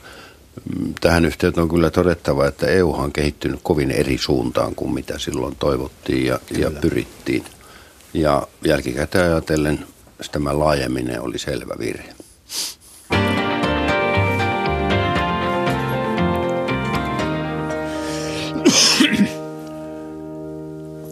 [0.79, 5.19] mm, tähän yhteyteen on kyllä todettava, että EU on kehittynyt kovin eri suuntaan kuin mitä
[5.19, 7.45] silloin toivottiin ja, ja pyrittiin.
[8.15, 9.87] Ja jälkikäteen ajatellen
[10.33, 12.15] tämä laajeminen oli selvä virhe.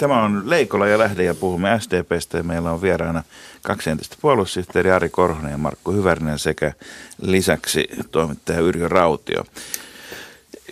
[0.03, 3.23] Tämä on Leikola ja Lähde ja puhumme SDPstä ja meillä on vieraana
[3.63, 6.73] kaksi entistä puolussihteeri Ari Korhonen ja Markku Hyvärinen sekä
[7.21, 9.45] lisäksi toimittaja Yrjö Rautio.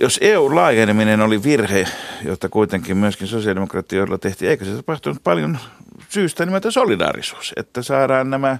[0.00, 1.86] jos EU-laajeneminen oli virhe,
[2.24, 5.58] jota kuitenkin myöskin sosiaalidemokraattioilla tehtiin, eikö se tapahtunut paljon
[6.08, 8.58] syystä nimeltä solidaarisuus, että saadaan nämä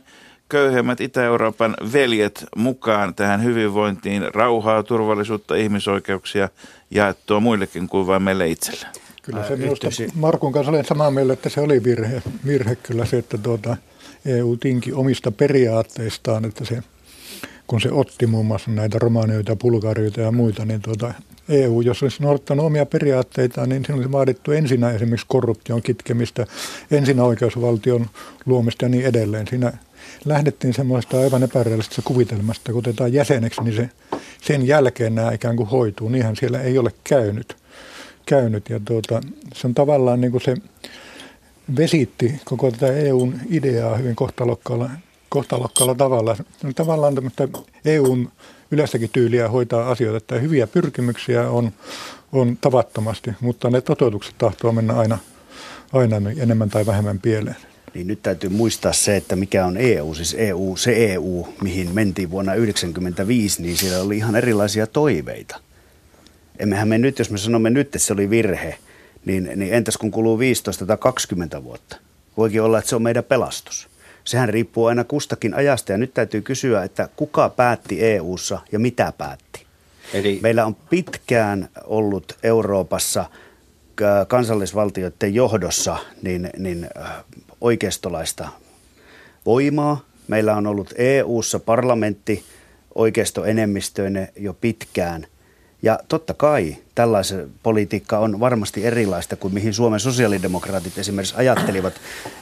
[0.49, 6.49] köyhemmät Itä-Euroopan veljet mukaan tähän hyvinvointiin, rauhaa, turvallisuutta, ihmisoikeuksia
[6.91, 8.87] jaettua muillekin kuin vain meille itselle.
[9.31, 13.19] Kyllä se minusta Markun kanssa olen samaa mieltä, että se oli virhe, virhe kyllä se,
[13.19, 13.77] että tuota,
[14.25, 16.83] EU tinki omista periaatteistaan, että se,
[17.67, 21.15] kun se otti muun muassa näitä romaanioita, pulgarioita ja muita, niin tuota,
[21.49, 26.47] EU, jos olisi noudattanut omia periaatteitaan, niin siinä olisi vaadittu ensin esimerkiksi korruption kitkemistä,
[26.91, 28.07] ensin oikeusvaltion
[28.47, 29.47] luomista ja niin edelleen.
[29.47, 29.73] Siinä
[30.25, 33.89] lähdettiin semmoista aivan epärealistisesta kuvitelmasta, kun otetaan jäseneksi, niin se,
[34.43, 36.09] sen jälkeen nämä ikään kuin hoituu.
[36.09, 37.60] Niinhän siellä ei ole käynyt.
[38.31, 38.71] Käynyt.
[38.71, 39.21] Ja tuota,
[39.55, 40.55] se on tavallaan niin kuin se
[41.77, 44.91] vesitti koko tätä EUn ideaa hyvin kohtalokkaalla,
[45.29, 46.37] kohtalokkaalla tavalla.
[46.65, 47.49] On tavallaan tämmöistä
[47.85, 48.31] EUn
[48.71, 51.73] yleistäkin tyyliä hoitaa asioita, että hyviä pyrkimyksiä on,
[52.33, 55.19] on tavattomasti, mutta ne toteutukset tahtoo mennä aina,
[55.93, 57.57] aina enemmän tai vähemmän pieleen.
[57.95, 62.31] Niin nyt täytyy muistaa se, että mikä on EU, siis EU, se EU, mihin mentiin
[62.31, 65.61] vuonna 1995, niin siellä oli ihan erilaisia toiveita.
[66.61, 68.79] Emmehän me nyt, jos me sanomme nyt, että se oli virhe,
[69.25, 71.97] niin, niin entäs kun kuluu 15 tai 20 vuotta?
[72.37, 73.89] Voikin olla, että se on meidän pelastus.
[74.25, 79.13] Sehän riippuu aina kustakin ajasta ja nyt täytyy kysyä, että kuka päätti EU:ssa ja mitä
[79.19, 79.67] päätti.
[80.13, 80.39] Eli...
[80.43, 83.25] Meillä on pitkään ollut Euroopassa
[84.29, 86.89] kansallisvaltioiden johdossa niin, niin
[87.61, 88.49] oikeistolaista
[89.47, 90.05] voimaa.
[90.29, 92.45] Meillä on ollut EU-ssa parlamentti
[92.95, 95.27] oikeistoenemmistöinen jo pitkään.
[95.87, 96.81] や、取ったかい。
[96.95, 101.95] Tällaisen politiikka on varmasti erilaista kuin mihin Suomen sosiaalidemokraatit esimerkiksi ajattelivat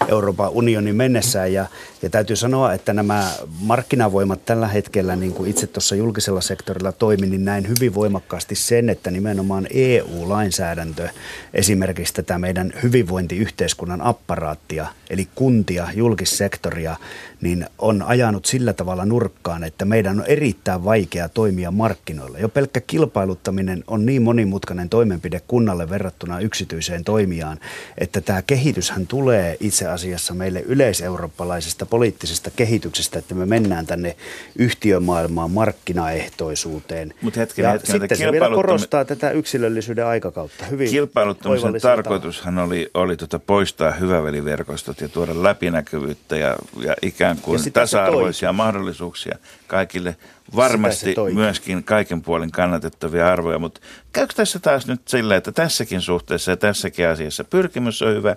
[0.09, 1.53] Euroopan unionin mennessään.
[1.53, 1.67] Ja,
[2.03, 3.31] ja täytyy sanoa, että nämä
[3.61, 8.89] markkinavoimat tällä hetkellä, niin kuin itse tuossa julkisella sektorilla toimi, niin näin hyvin voimakkaasti sen,
[8.89, 11.09] että nimenomaan EU-lainsäädäntö
[11.55, 16.97] esimerkiksi tätä meidän hyvinvointiyhteiskunnan apparaattia, eli kuntia, julkissektoria,
[17.41, 22.39] niin on ajanut sillä tavalla nurkkaan, että meidän on erittäin vaikea toimia markkinoilla.
[22.39, 27.59] Jo pelkkä kilpailuttaminen on niin moni monimutkainen toimenpide kunnalle verrattuna yksityiseen toimijaan,
[27.98, 34.16] että tämä kehityshän tulee itse asiassa meille yleiseurooppalaisesta poliittisesta kehityksestä, että me mennään tänne
[34.57, 37.14] yhtiömaailmaan markkinaehtoisuuteen.
[37.22, 40.64] Mutta hetken, ja hetken, sitten se vielä korostaa tätä yksilöllisyyden aikakautta.
[40.64, 47.61] Hyvin Kilpailuttamisen tarkoitushan oli, oli tuota poistaa hyväveliverkostot ja tuoda läpinäkyvyyttä ja, ja ikään kuin
[47.64, 49.38] ja tasa-arvoisia mahdollisuuksia
[49.69, 50.17] kaikille
[50.57, 53.81] varmasti myöskin kaiken puolin kannatettavia arvoja, mutta
[54.13, 58.37] käykö tässä taas nyt sillä, että tässäkin suhteessa ja tässäkin asiassa pyrkimys on hyvä,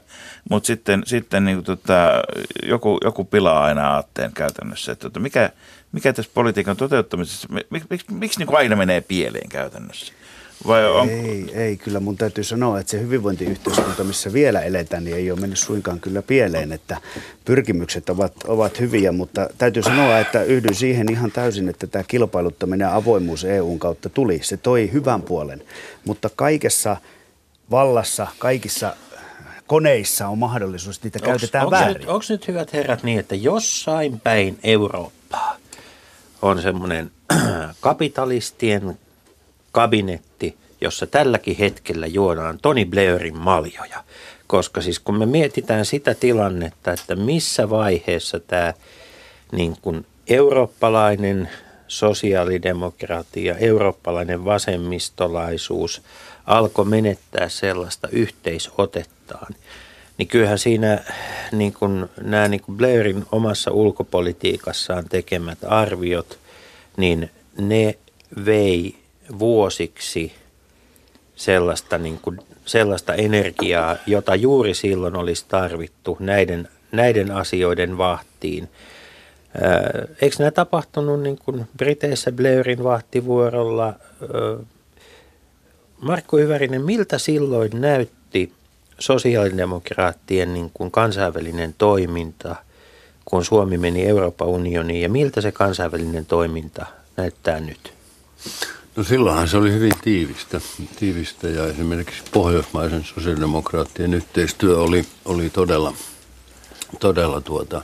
[0.50, 2.24] mutta sitten, sitten niin tota,
[2.64, 5.50] joku, joku pilaa aina aatteen käytännössä, että tota, mikä,
[5.92, 10.14] mikä tässä politiikan toteuttamisessa, miksi, miksi, miksi niin aina menee pieleen käytännössä?
[10.68, 11.10] Vai on...
[11.10, 15.40] Ei, ei, kyllä mun täytyy sanoa, että se hyvinvointiyhteiskunta, missä vielä eletään, niin ei ole
[15.40, 16.98] mennyt suinkaan kyllä pieleen, että
[17.46, 22.86] pyrkimykset ovat, ovat hyviä, mutta täytyy sanoa, että yhdyn siihen ihan täysin, että tämä kilpailuttaminen
[22.86, 24.40] ja avoimuus EUn kautta tuli.
[24.44, 25.64] Se toi hyvän puolen,
[26.06, 26.98] mutta kaikessa
[27.72, 28.96] vallassa, kaikissa
[29.68, 32.08] koneissa on mahdollisuus, että niitä onks, käytetään onks väärin.
[32.08, 35.58] onko nyt hyvät herrat niin, että jossain päin Eurooppaa
[36.42, 37.12] on semmoinen
[37.80, 38.98] kapitalistien
[39.72, 44.04] kabinetti, jossa tälläkin hetkellä juodaan Tony Blairin maljoja.
[44.48, 48.74] Koska siis kun me mietitään sitä tilannetta, että missä vaiheessa tämä
[49.52, 51.50] niin kuin eurooppalainen
[51.88, 56.02] sosiaalidemokratia, eurooppalainen vasemmistolaisuus
[56.46, 59.56] alkoi menettää sellaista yhteisotettaan,
[60.18, 61.00] niin kyllähän siinä
[61.52, 66.40] niin kuin, nämä niin kuin Blairin omassa ulkopolitiikassaan tekemät arviot,
[66.98, 67.96] niin ne
[68.46, 69.01] vei
[69.40, 70.32] vuosiksi
[71.36, 78.70] sellaista, niin kuin, sellaista energiaa, jota juuri silloin olisi tarvittu näiden, näiden asioiden vahtiin.
[80.22, 83.94] Eikö nämä tapahtunut niin kuin Briteissä Blairin vahtivuorolla?
[86.02, 88.54] Markku Hyvärinen, miltä silloin näytti
[89.00, 92.56] sosiaalidemokraattien niin kuin kansainvälinen toiminta,
[93.26, 96.86] kun Suomi meni Euroopan unioniin, ja miltä se kansainvälinen toiminta
[97.18, 97.94] näyttää nyt?
[98.96, 100.62] No silloinhan se oli hyvin tiivistä,
[101.00, 105.94] tiivistä ja esimerkiksi pohjoismaisen sosiaalidemokraattien yhteistyö oli, oli todella,
[107.00, 107.82] todella tuota,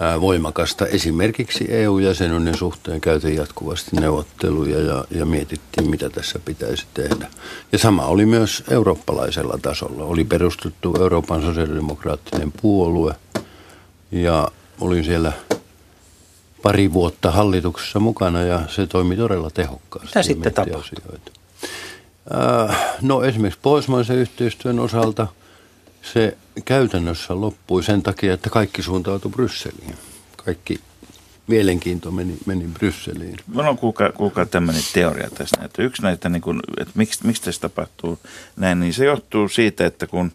[0.00, 0.86] ää, voimakasta.
[0.86, 7.30] Esimerkiksi EU-jäsenyyden suhteen käytiin jatkuvasti neuvotteluja ja, ja mietittiin, mitä tässä pitäisi tehdä.
[7.72, 10.04] Ja sama oli myös eurooppalaisella tasolla.
[10.04, 13.14] Oli perustettu Euroopan sosiaalidemokraattinen puolue
[14.12, 14.48] ja
[14.80, 15.32] olin siellä–
[16.62, 20.08] pari vuotta hallituksessa mukana ja se toimi todella tehokkaasti.
[20.08, 21.18] Mitä sitten tapahtui?
[22.68, 25.26] Äh, no esimerkiksi pohjoismaisen yhteistyön osalta
[26.02, 29.94] se käytännössä loppui sen takia, että kaikki suuntautui Brysseliin.
[30.36, 30.80] Kaikki
[31.46, 33.36] mielenkiinto meni, meni Brysseliin.
[33.46, 37.42] Minulla on kuulkaa, kuulkaa tämmöinen teoria tästä, että yksi näitä, niin kuin, että miksi, miksi
[37.42, 38.18] tässä tapahtuu
[38.56, 40.32] näin, niin se johtuu siitä, että kun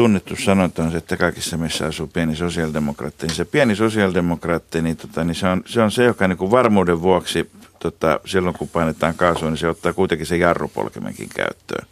[0.00, 4.96] tunnettu sanonta on se, että kaikissa missä asuu pieni sosiaalidemokraatti, niin se pieni sosiaalidemokraatti, niin,
[4.96, 8.68] tota, niin se, on, se on se, joka niin kuin varmuuden vuoksi tota, silloin kun
[8.68, 11.86] painetaan kaasua, niin se ottaa kuitenkin se jarrupolkimenkin käyttöön.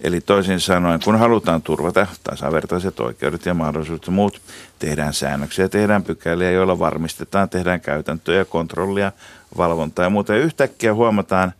[0.00, 4.40] Eli toisin sanoen, kun halutaan turvata tasavertaiset oikeudet ja mahdollisuudet ja muut,
[4.78, 9.12] tehdään säännöksiä, tehdään pykäliä, joilla varmistetaan, tehdään käytäntöjä, kontrollia,
[9.56, 10.34] valvontaa ja muuta.
[10.34, 11.52] Ja yhtäkkiä huomataan,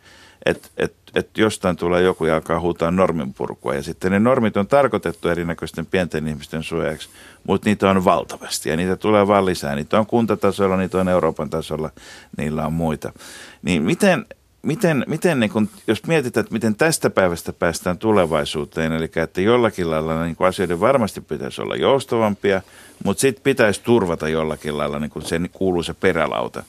[0.45, 3.75] että, että että jostain tulee joku ja alkaa huutaa norminpurkua.
[3.75, 7.09] Ja sitten ne normit on tarkoitettu erinäköisten pienten ihmisten suojaksi,
[7.47, 9.75] mutta niitä on valtavasti ja niitä tulee vaan lisää.
[9.75, 11.89] Niitä on kuntatasolla, niitä on Euroopan tasolla,
[12.37, 13.13] niillä on muita.
[13.61, 14.25] Niin miten,
[14.63, 19.91] miten, miten niin kun, jos mietitään, että miten tästä päivästä päästään tulevaisuuteen, eli että jollakin
[19.91, 22.61] lailla niin asioiden varmasti pitäisi olla joustavampia,
[23.03, 26.63] mutta sitten pitäisi turvata jollakin lailla niin kuin se kuuluisa perälauta.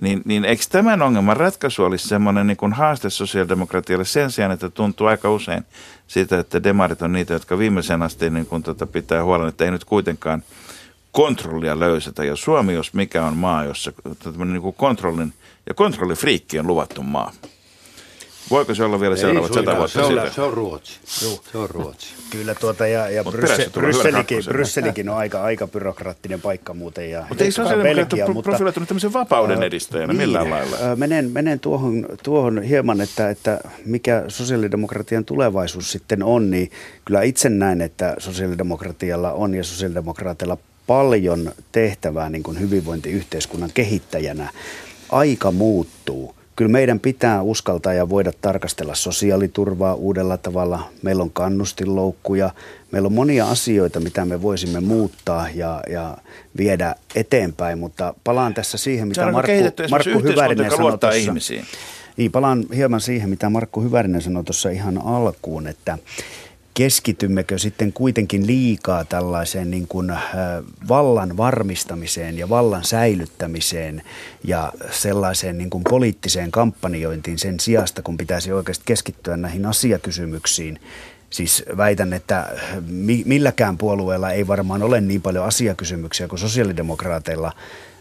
[0.00, 5.06] Niin, niin eikö tämän ongelman ratkaisu olisi semmoinen niin haaste sosiaalidemokratialle sen sijaan, että tuntuu
[5.06, 5.64] aika usein
[6.06, 9.70] sitä, että demarit on niitä, jotka viimeisen asti niin kuin tota pitää huolen, että ei
[9.70, 10.42] nyt kuitenkaan
[11.14, 12.24] kontrollia löysätä.
[12.24, 13.92] Ja Suomi, jos mikä on maa, jossa
[14.44, 15.32] niin kuin kontrollin
[15.68, 17.32] ja kontrollifriikki on luvattu maa.
[18.50, 21.00] Voiko se olla vielä seuraavat sata vuotta se on, se on Ruotsi.
[21.24, 21.40] Joo.
[21.52, 22.14] Se on Ruotsi.
[22.30, 27.10] Kyllä tuota, ja, ja Bryssel, Brysselikin, Brysselikin on aika, aika byrokraattinen paikka muuten.
[27.10, 30.76] Ja, mutta ei se ole Belgia, mutta, profiloitunut tämmöisen vapauden edistäjänä niin, millään lailla.
[30.96, 36.70] Menen, menen tuohon, tuohon hieman, että, että mikä sosiaalidemokratian tulevaisuus sitten on, niin
[37.04, 44.50] kyllä itse näen, että sosiaalidemokratialla on ja sosiaalidemokraateilla paljon tehtävää niin kuin hyvinvointiyhteiskunnan kehittäjänä.
[45.08, 50.90] Aika muuttuu kyllä meidän pitää uskaltaa ja voida tarkastella sosiaaliturvaa uudella tavalla.
[51.02, 52.50] Meillä on kannustinloukkuja,
[52.90, 56.18] meillä on monia asioita, mitä me voisimme muuttaa ja, ja
[56.56, 59.52] viedä eteenpäin, mutta palaan tässä siihen, mitä Markku,
[59.90, 61.18] Markku Hyvärinen sanoi tuossa.
[61.18, 61.64] Ihmisiin.
[62.16, 65.98] Niin, palaan hieman siihen, mitä Markku Hyvärinen sanoi tuossa ihan alkuun, että
[66.74, 70.22] keskitymmekö sitten kuitenkin liikaa tällaiseen niin kuin, äh,
[70.88, 74.02] vallan varmistamiseen ja vallan säilyttämiseen
[74.44, 80.80] ja sellaiseen niin kuin poliittiseen kampanjointiin sen sijasta, kun pitäisi oikeasti keskittyä näihin asiakysymyksiin.
[81.30, 82.48] Siis väitän, että
[83.24, 87.52] milläkään puolueella ei varmaan ole niin paljon asiakysymyksiä kuin sosiaalidemokraateilla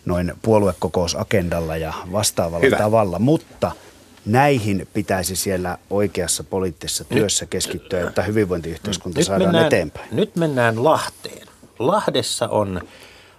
[0.05, 2.77] noin puoluekokousagendalla ja vastaavalla Hyvä.
[2.77, 3.71] tavalla, mutta–
[4.25, 10.07] näihin pitäisi siellä oikeassa poliittisessa työssä keskittyä, jotta hyvinvointiyhteiskunta nyt saadaan mennään, eteenpäin.
[10.11, 11.47] Nyt mennään Lahteen.
[11.79, 12.81] Lahdessa on,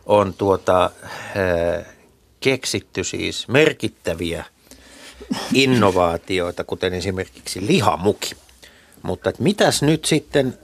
[0.06, 1.86] on tuota, äh,
[2.40, 4.44] keksitty siis merkittäviä
[5.52, 8.30] innovaatioita, kuten esimerkiksi lihamuki.
[9.02, 10.58] Mutta että mitäs nyt sitten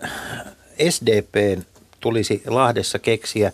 [0.91, 1.63] SDP
[2.01, 3.53] tulisi Lahdessa keksiä?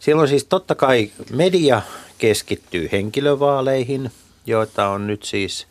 [0.00, 1.82] Siellä on siis totta kai media
[2.18, 4.12] keskittyy henkilövaaleihin,
[4.46, 5.66] joita on nyt siis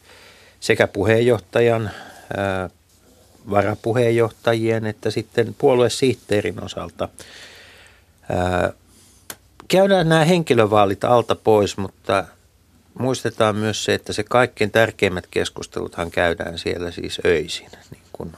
[0.59, 1.91] sekä puheenjohtajan,
[3.49, 7.09] varapuheenjohtajien että sitten puoluesihteerin osalta.
[8.29, 8.73] Ää,
[9.67, 12.25] käydään nämä henkilövaalit alta pois, mutta
[12.99, 18.31] muistetaan myös se, että se kaikkein tärkeimmät keskusteluthan käydään siellä siis öisin, niin kuin,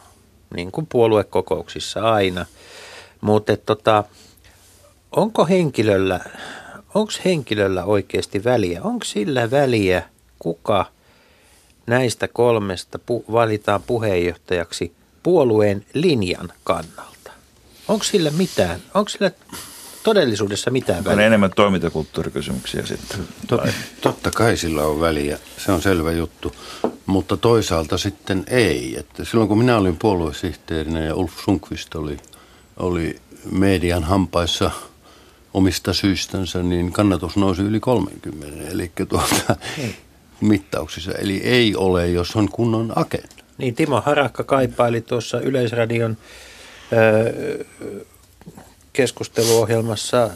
[0.56, 2.46] niin kuin puoluekokouksissa aina.
[3.22, 4.04] Mutta tota,
[5.12, 6.20] onko henkilöllä,
[6.96, 8.82] onko henkilöllä oikeasti väliä?
[8.84, 10.04] Onko sillä väliä,
[10.40, 10.86] kuka–
[11.92, 14.92] näistä kolmesta pu- valitaan puheenjohtajaksi
[15.24, 17.32] puolueen linjan kannalta.
[17.88, 19.32] Onko sillä mitään, onko sillä
[20.04, 21.14] todellisuudessa mitään väliä?
[21.14, 23.28] On enemmän toimintakulttuurikysymyksiä sitten.
[23.48, 23.62] Tot,
[24.02, 26.56] totta kai sillä on väliä, se on selvä juttu,
[27.06, 28.96] mutta toisaalta sitten ei.
[29.00, 32.18] Että silloin kun minä olin puoluesihteerinä ja Ulf Sunkvist oli,
[32.78, 33.16] oli
[33.52, 34.72] median hampaissa
[35.54, 38.68] omista syystänsä, niin kannatus nousi yli 30.
[38.70, 39.56] Eli tuota,
[40.42, 41.12] mittauksissa.
[41.12, 43.44] Eli ei ole, jos on kunnon agenda.
[43.58, 46.18] Niin, Timo Harakka kaipaili tuossa Yleisradion
[46.94, 47.66] ö,
[48.94, 50.30] keskusteluohjelmassa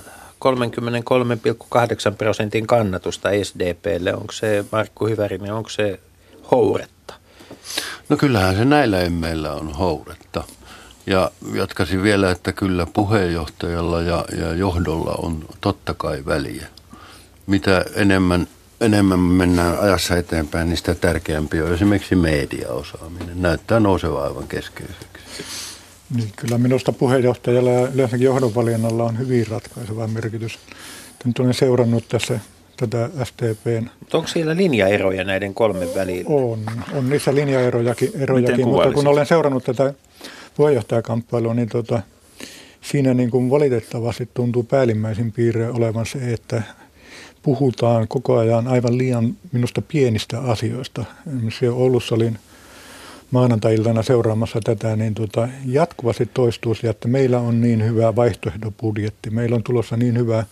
[0.46, 4.13] 33,8 prosentin kannatusta SDPlle.
[4.15, 6.00] Onko se Markku Hyvärinen, onko se
[6.52, 7.13] houretta?
[8.10, 10.44] No kyllähän se näillä emmeillä on houretta.
[11.08, 16.68] Ja jatkaisin vielä, että kyllä puheenjohtajalla ja, ja johdolla on totta kai väliä.
[17.47, 18.47] Mitä enemmän
[18.82, 23.41] enemmän mennään ajassa eteenpäin, niin sitä tärkeämpi on esimerkiksi mediaosaaminen.
[23.41, 25.43] Näyttää nouseva aivan keskeiseksi.
[26.15, 30.59] Niin, kyllä minusta puheenjohtajalla ja yleensäkin johdonvalinnalla on hyvin ratkaiseva merkitys.
[31.26, 32.39] Nyt olen seurannut tässä
[32.78, 36.30] tätä STPn Mutta onko siellä linjaeroja näiden kolmen välillä?
[36.30, 36.59] On,
[36.93, 39.93] on niissä linjaerojakin, erojakin, mutta kun olen seurannut tätä
[40.55, 42.01] puheenjohtajakamppailua, niin tota,
[42.82, 46.63] siinä niin kuin valitettavasti tuntuu päällimmäisin piirre olevan se, että
[47.46, 51.06] puhutaan koko ajan aivan liian minusta pienistä asioista.
[51.28, 52.39] Esimerkiksi Oulussa olin
[53.32, 59.56] maanantai-iltana seuraamassa tätä, niin tota, jatkuvasti toistuu se, että meillä on niin hyvä vaihtoehdobudjetti, meillä
[59.56, 60.43] on tulossa niin hyvä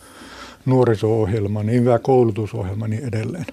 [0.66, 3.46] nuoriso-ohjelma, niin hyvä koulutusohjelma niin edelleen.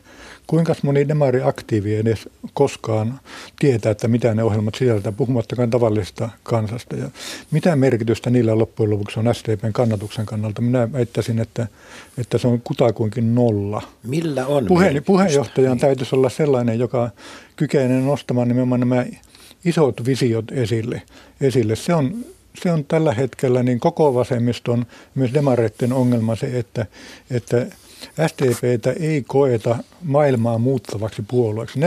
[0.50, 3.20] Kuinka moni demari aktiivi edes koskaan
[3.58, 6.96] tietää, että mitä ne ohjelmat sisältää, puhumattakaan tavallisesta kansasta.
[6.96, 7.10] Ja
[7.50, 10.62] mitä merkitystä niillä loppujen lopuksi on SDPn kannatuksen kannalta?
[10.62, 11.66] Minä väittäisin, että,
[12.18, 13.82] että se on kutakuinkin nolla.
[14.02, 15.80] Millä on Puheen, Puheenjohtajan niin.
[15.80, 17.10] täytyisi olla sellainen, joka
[17.56, 19.06] kykenee nostamaan nimenomaan nämä
[19.64, 21.02] isot visiot esille.
[21.40, 21.76] esille.
[21.76, 22.24] Se on
[22.62, 26.86] se on tällä hetkellä niin koko vasemmiston, myös demareiden ongelma se, että,
[27.30, 27.66] että
[28.26, 31.78] SDPtä ei koeta maailmaa muuttavaksi puolueeksi.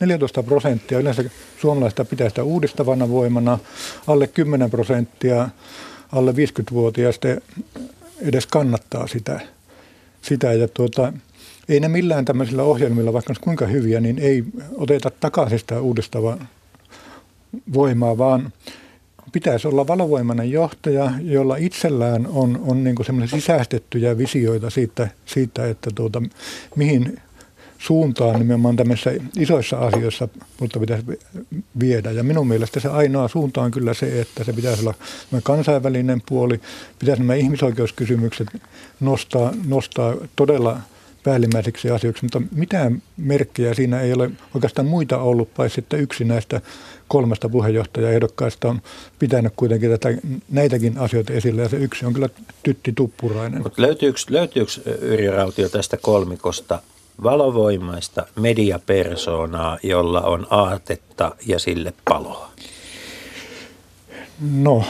[0.00, 1.24] 14 prosenttia yleensä
[1.60, 3.58] suomalaista pitää sitä uudistavana voimana,
[4.06, 5.48] alle 10 prosenttia
[6.12, 7.28] alle 50-vuotiaista
[8.20, 9.40] edes kannattaa sitä.
[10.22, 11.12] sitä ja tuota,
[11.68, 14.44] ei ne millään tämmöisillä ohjelmilla, vaikka kuinka hyviä, niin ei
[14.76, 16.46] oteta takaisin sitä uudistavaa
[17.72, 18.52] voimaa, vaan
[19.32, 26.22] pitäisi olla valovoimainen johtaja, jolla itsellään on, on niin sisäistettyjä visioita siitä, siitä että tuota,
[26.76, 27.18] mihin
[27.78, 30.28] suuntaan nimenomaan tämmöisissä isoissa asioissa
[30.60, 31.04] mutta pitäisi
[31.80, 32.10] viedä.
[32.10, 34.94] Ja minun mielestä se ainoa suunta on kyllä se, että se pitäisi olla
[35.42, 36.60] kansainvälinen puoli,
[36.98, 38.48] pitäisi nämä ihmisoikeuskysymykset
[39.00, 40.80] nostaa, nostaa todella
[41.24, 46.60] päällimmäiseksi asioiksi, mutta mitään merkkejä siinä ei ole oikeastaan muita ollut, paitsi sitten yksi näistä
[47.08, 48.82] kolmesta puheenjohtajaehdokkaista on
[49.18, 50.08] pitänyt kuitenkin tätä,
[50.48, 52.28] näitäkin asioita esillä ja se yksi on kyllä
[52.62, 53.62] Tytti Tuppurainen.
[53.62, 56.82] Mutta löytyykö, löytyykö Yrjö Rautio tästä kolmikosta
[57.22, 62.50] valovoimaista mediapersoonaa, jolla on aatetta ja sille paloa?
[64.40, 64.84] No,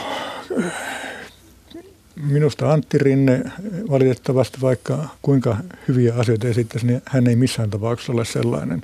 [2.22, 3.42] minusta Antti Rinne
[3.90, 5.56] valitettavasti, vaikka kuinka
[5.88, 8.82] hyviä asioita esittäisi, niin hän ei missään tapauksessa ole sellainen.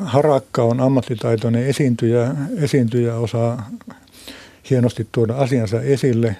[0.00, 3.70] Harakka on ammattitaitoinen esiintyjä, esiintyjä osaa
[4.70, 6.36] hienosti tuoda asiansa esille.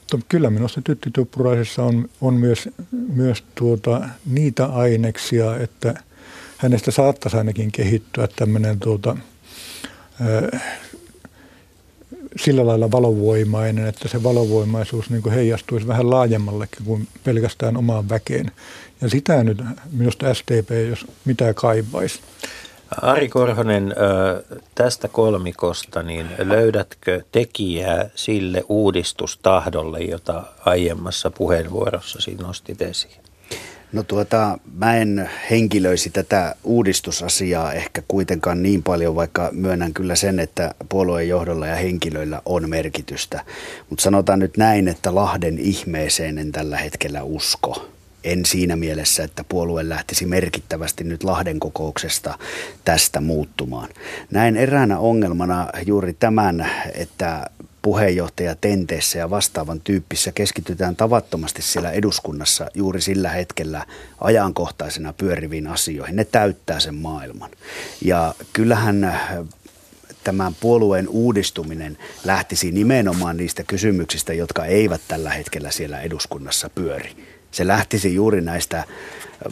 [0.00, 2.68] Mutta kyllä minusta Tytti Tuppuraisessa on, on myös,
[3.14, 5.94] myös tuota, niitä aineksia, että
[6.58, 9.16] hänestä saattaisi ainakin kehittyä tämmöinen tuota,
[12.36, 18.50] sillä lailla valovoimainen, että se valovoimaisuus niin kuin heijastuisi vähän laajemmallekin kuin pelkästään omaan väkeen.
[19.00, 19.62] Ja sitä nyt
[19.92, 22.20] minusta SDP, jos mitä kaivaisi.
[23.02, 23.94] Ari Korhonen,
[24.74, 33.23] tästä kolmikosta, niin löydätkö tekijää sille uudistustahdolle, jota aiemmassa puheenvuorossasi nostit esiin?
[33.94, 40.38] No tuota, mä en henkilöisi tätä uudistusasiaa ehkä kuitenkaan niin paljon, vaikka myönnän kyllä sen,
[40.38, 43.44] että puolueen johdolla ja henkilöillä on merkitystä.
[43.90, 47.88] Mutta sanotaan nyt näin, että Lahden ihmeeseen en tällä hetkellä usko.
[48.24, 52.38] En siinä mielessä, että puolue lähtisi merkittävästi nyt Lahden kokouksesta
[52.84, 53.88] tästä muuttumaan.
[54.30, 57.50] Näin eräänä ongelmana juuri tämän, että
[57.84, 63.86] puheenjohtaja tenteessä ja vastaavan tyyppissä keskitytään tavattomasti siellä eduskunnassa juuri sillä hetkellä
[64.20, 66.16] ajankohtaisena pyöriviin asioihin.
[66.16, 67.50] Ne täyttää sen maailman.
[68.04, 69.30] Ja kyllähän äh,
[70.24, 77.10] tämän puolueen uudistuminen lähtisi nimenomaan niistä kysymyksistä, jotka eivät tällä hetkellä siellä eduskunnassa pyöri.
[77.50, 78.86] Se lähtisi juuri näistä äh,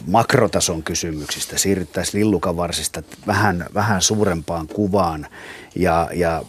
[0.07, 5.27] makrotason kysymyksistä, siirryttäisiin lillukavarsista vähän, vähän suurempaan kuvaan
[5.75, 6.43] ja, ja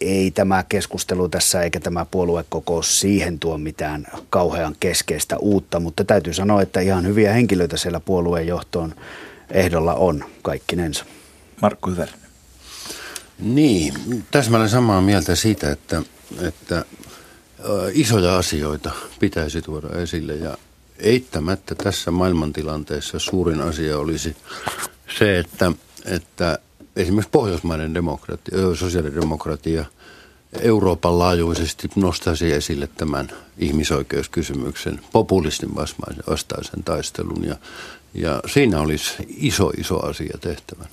[0.00, 6.34] ei tämä keskustelu tässä eikä tämä puoluekokous siihen tuo mitään kauhean keskeistä uutta, mutta täytyy
[6.34, 8.94] sanoa, että ihan hyviä henkilöitä siellä puolueen johtoon
[9.50, 11.04] ehdolla on kaikkinensa.
[11.62, 12.08] Markku Hyvär.
[13.38, 16.02] Niin, täsmälleen samaa mieltä siitä, että,
[16.40, 16.84] että
[17.92, 18.90] isoja asioita
[19.20, 20.58] pitäisi tuoda esille ja
[20.98, 24.36] eittämättä tässä maailmantilanteessa suurin asia olisi
[25.18, 25.72] se, että,
[26.04, 26.58] että
[26.98, 29.84] esimerkiksi pohjoismainen demokratia, sosiaalidemokratia
[30.60, 33.28] Euroopan laajuisesti nostaisi esille tämän
[33.58, 37.56] ihmisoikeuskysymyksen, populistin vastaisen taistelun ja,
[38.14, 40.88] ja siinä olisi iso, iso asia tehtävän.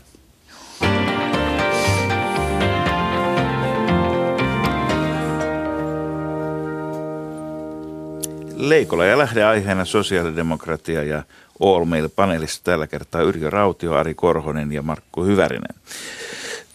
[8.56, 11.24] Leikola ja lähdeaiheena sosiaalidemokratia ja
[11.60, 15.76] All Mail-paneelissa tällä kertaa Yrjö Rautio, Ari Korhonen ja Markku Hyvärinen.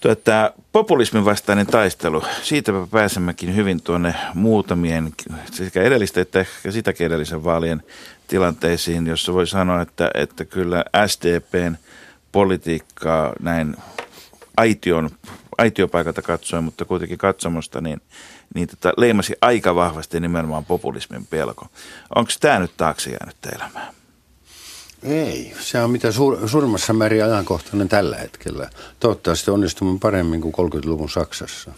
[0.01, 5.12] Tuota, populismin vastainen taistelu, siitä pääsemmekin hyvin tuonne muutamien
[5.53, 7.83] sekä edellistä että ehkä sitäkin edellisen vaalien
[8.28, 11.76] tilanteisiin, jossa voi sanoa, että, että kyllä SDPn
[12.33, 13.76] politiikkaa näin
[14.57, 15.11] aition,
[15.59, 18.01] aitiopaikalta katsoen, mutta kuitenkin katsomusta, niin,
[18.55, 21.66] niin tota, leimasi aika vahvasti nimenomaan populismin pelko.
[22.14, 23.94] Onko tämä nyt taakse jäänyt elämään?
[25.03, 28.70] Ei, se on mitä suur, suurimmassa määrin ajankohtainen tällä hetkellä.
[29.01, 31.72] Toivottavasti onnistumme paremmin kuin 30-luvun Saksassa.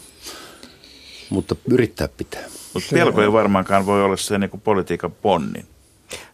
[1.30, 2.44] Mutta yrittää pitää.
[2.74, 5.66] Mutta pelko ei varmaankaan voi olla se niin kuin politiikan ponnin.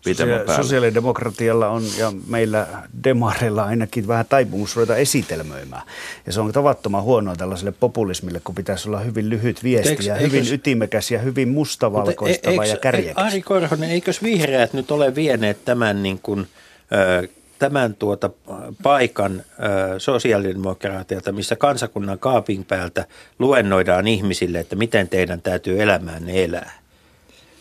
[0.06, 2.66] Sosia- sosiaalidemokratialla on ja meillä
[3.04, 5.82] demareilla ainakin vähän taipumus ruveta esitelmöimään.
[6.26, 10.14] Ja se on tavattoman huonoa tällaiselle populismille, kun pitäisi olla hyvin lyhyt viesti eikö, ja
[10.14, 13.24] hyvin eikös, ytimekäs ja hyvin mustavalkoistava e, ja kärjekäs.
[13.24, 16.46] Ari Korhonen, eikös vihreät nyt ole vieneet tämän niin kuin,
[16.92, 18.30] ö, tämän tuota
[18.82, 19.42] paikan
[19.94, 23.06] ö, sosiaalidemokraatilta, missä kansakunnan kaapin päältä
[23.38, 26.72] luennoidaan ihmisille, että miten teidän täytyy elämäänne elää.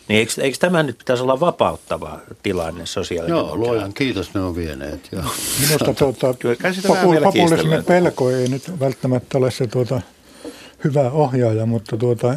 [0.07, 3.57] Niin eikö, eikö tämä nyt pitäisi olla vapauttava tilanne sosiaalidemokraatia?
[3.57, 5.09] Joo, luojan kiitos ne on vieneet.
[5.11, 5.23] Joo.
[5.61, 6.27] Minusta tuota,
[6.87, 10.01] popu- populismin pelko ei nyt välttämättä ole se tuota,
[10.83, 12.35] hyvä ohjaaja, mutta tuota,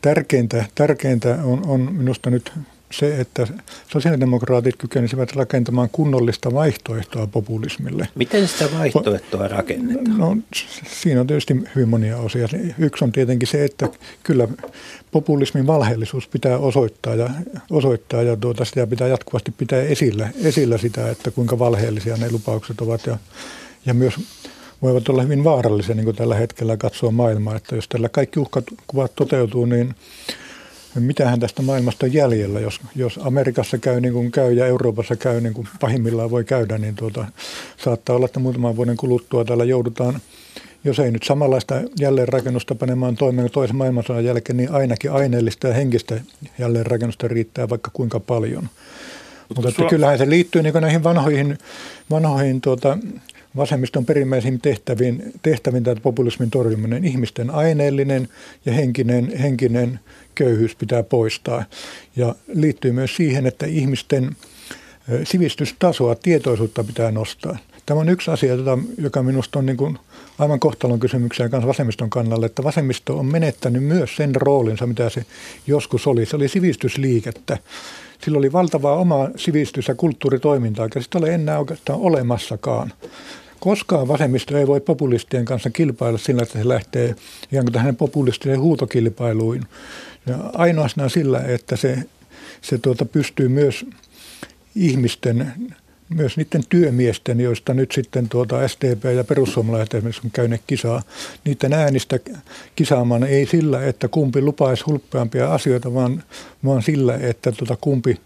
[0.00, 2.52] tärkeintä, tärkeintä on, on minusta nyt
[2.92, 3.46] se, että
[3.88, 8.08] sosiaalidemokraatit kykenisivät rakentamaan kunnollista vaihtoehtoa populismille.
[8.14, 10.18] Miten sitä vaihtoehtoa rakennetaan?
[10.18, 10.36] No,
[10.86, 12.48] siinä on tietysti hyvin monia osia.
[12.78, 13.88] Yksi on tietenkin se, että
[14.22, 14.48] kyllä
[15.10, 17.30] populismin valheellisuus pitää osoittaa ja,
[17.70, 22.80] osoittaa ja tuota, sitä pitää jatkuvasti pitää esillä, esillä sitä, että kuinka valheellisia ne lupaukset
[22.80, 23.18] ovat ja,
[23.86, 24.14] ja myös
[24.82, 29.14] voivat olla hyvin vaarallisia niin kuin tällä hetkellä katsoa maailmaa, että jos tällä kaikki uhkakuvat
[29.14, 29.94] toteutuu, niin
[31.00, 35.40] mitähän tästä maailmasta on jäljellä, jos, jos Amerikassa käy niin kuin käy ja Euroopassa käy
[35.40, 37.24] niin kuin pahimmillaan voi käydä, niin tuota,
[37.76, 40.20] saattaa olla, että muutaman vuoden kuluttua täällä joudutaan,
[40.84, 46.20] jos ei nyt samanlaista jälleenrakennusta panemaan toimeen toisen maailmansodan jälkeen, niin ainakin aineellista ja henkistä
[46.58, 48.62] jälleenrakennusta riittää vaikka kuinka paljon.
[48.62, 51.58] Mutta, Mutta että kyllähän se liittyy niin näihin vanhoihin,
[52.10, 52.98] vanhoihin tuota,
[53.56, 57.04] vasemmiston perimmäisiin tehtäviin, tehtäviin tämä populismin torjuminen.
[57.04, 58.28] Ihmisten aineellinen
[58.66, 60.00] ja henkinen, henkinen
[60.34, 61.64] köyhyys pitää poistaa.
[62.16, 64.36] Ja liittyy myös siihen, että ihmisten
[65.24, 67.58] sivistystasoa, tietoisuutta pitää nostaa.
[67.86, 68.54] Tämä on yksi asia,
[68.98, 69.98] joka minusta on niin kuin
[70.38, 75.24] aivan kohtalon kysymyksiä kanssa vasemmiston kannalla, että vasemmisto on menettänyt myös sen roolinsa, mitä se
[75.66, 76.26] joskus oli.
[76.26, 77.58] Se oli sivistysliikettä.
[78.24, 82.92] Sillä oli valtavaa omaa sivistys- ja kulttuuritoimintaa, eikä sitä ole enää oikeastaan olemassakaan.
[83.62, 87.14] Koskaan vasemmisto ei voi populistien kanssa kilpailla sillä, että se lähtee
[87.52, 89.64] ihan kuin tähän populistien huutokilpailuihin.
[90.26, 91.98] Ja ainoastaan sillä, että se,
[92.60, 93.86] se tuota pystyy myös
[94.74, 95.52] ihmisten,
[96.08, 101.02] myös niiden työmiesten, joista nyt sitten tuota SDP ja perussuomalaiset esimerkiksi on käyneet kisaa,
[101.44, 102.18] niiden äänistä
[102.76, 106.22] kisaamaan ei sillä, että kumpi lupaisi hulppeampia asioita, vaan,
[106.64, 108.20] vaan sillä, että tuota kumpi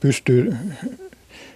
[0.00, 0.56] pystyy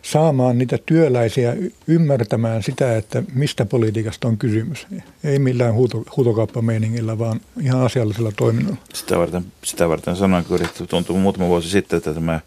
[0.02, 4.86] saamaan niitä työläisiä ymmärtämään sitä, että mistä politiikasta on kysymys.
[5.24, 8.76] Ei millään huuto, huutokauppameiningillä, vaan ihan asiallisella toiminnalla.
[8.94, 12.40] Sitä varten, sitä varten sanoin, kun tuntuu muutama vuosi sitten, että tämä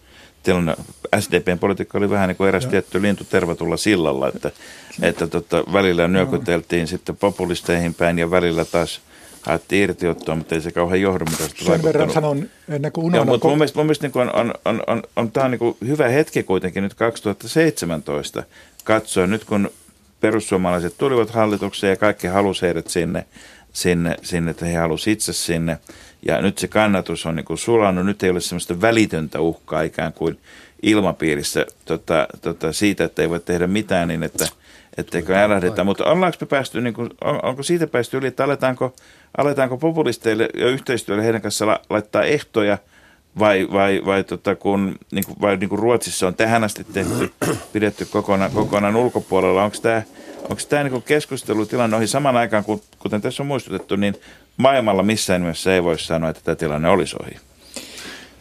[0.44, 0.76] tilanne,
[1.20, 2.70] SDPn politiikka oli vähän niin kuin eräs ja.
[2.70, 4.52] tietty lintu tervetulla sillalla, että,
[5.02, 6.88] että tota, välillä nyökyteltiin no.
[6.88, 9.02] sitten populisteihin päin ja välillä taas–
[9.44, 13.28] haettiin irtiottoa, mutta ei se kauhean johdonmukaisesti Sen verran sanon, ennen kuin unohdan.
[13.28, 16.44] mutta mun mielestä, mun mielestä niin on, on, on, on, on tämä niin hyvä hetki
[16.44, 18.44] kuitenkin nyt 2017
[18.84, 19.72] katsoa, nyt kun
[20.22, 23.26] perussuomalaiset tulivat hallitukseen ja kaikki halusi heidät sinne,
[23.74, 25.78] sinne, sinne että he halusivat itse sinne.
[26.26, 30.14] Ja nyt se kannatus on niin kuin sulannut, nyt ei ole sellaista välitöntä uhkaa ikään
[30.14, 30.40] kuin
[30.82, 34.48] ilmapiirissä tota, tota, siitä, että ei voi tehdä mitään niin, että
[34.98, 35.84] etteikö älähdetä.
[35.84, 38.96] Mutta ollaanko me päästy, niin kuin, on, onko siitä päästy yli, että aletaanko,
[39.38, 42.78] aletaanko populisteille ja yhteistyölle heidän kanssa la, laittaa ehtoja
[43.40, 47.34] vai, vai, vai, tota, kun, niin kuin, vai niin kuin Ruotsissa on tähän asti tehty,
[47.74, 49.64] pidetty kokonaan, kokonaan ulkopuolella.
[49.64, 50.02] Onko tämä
[50.50, 54.16] onko tämä niin keskustelutilanne ohi saman aikaan, kun, kuten tässä on muistutettu, niin
[54.58, 57.40] maailmalla missään nimessä ei voi sanoa, että tämä tilanne olisi ohi?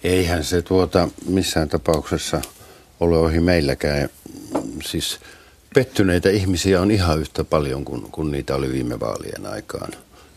[0.04, 2.40] Eihän se tuota missään tapauksessa
[3.00, 4.08] ole ohi meilläkään.
[4.84, 5.20] Siis
[5.74, 9.92] pettyneitä ihmisiä on ihan yhtä paljon kuin, kuin niitä oli viime vaalien aikaan.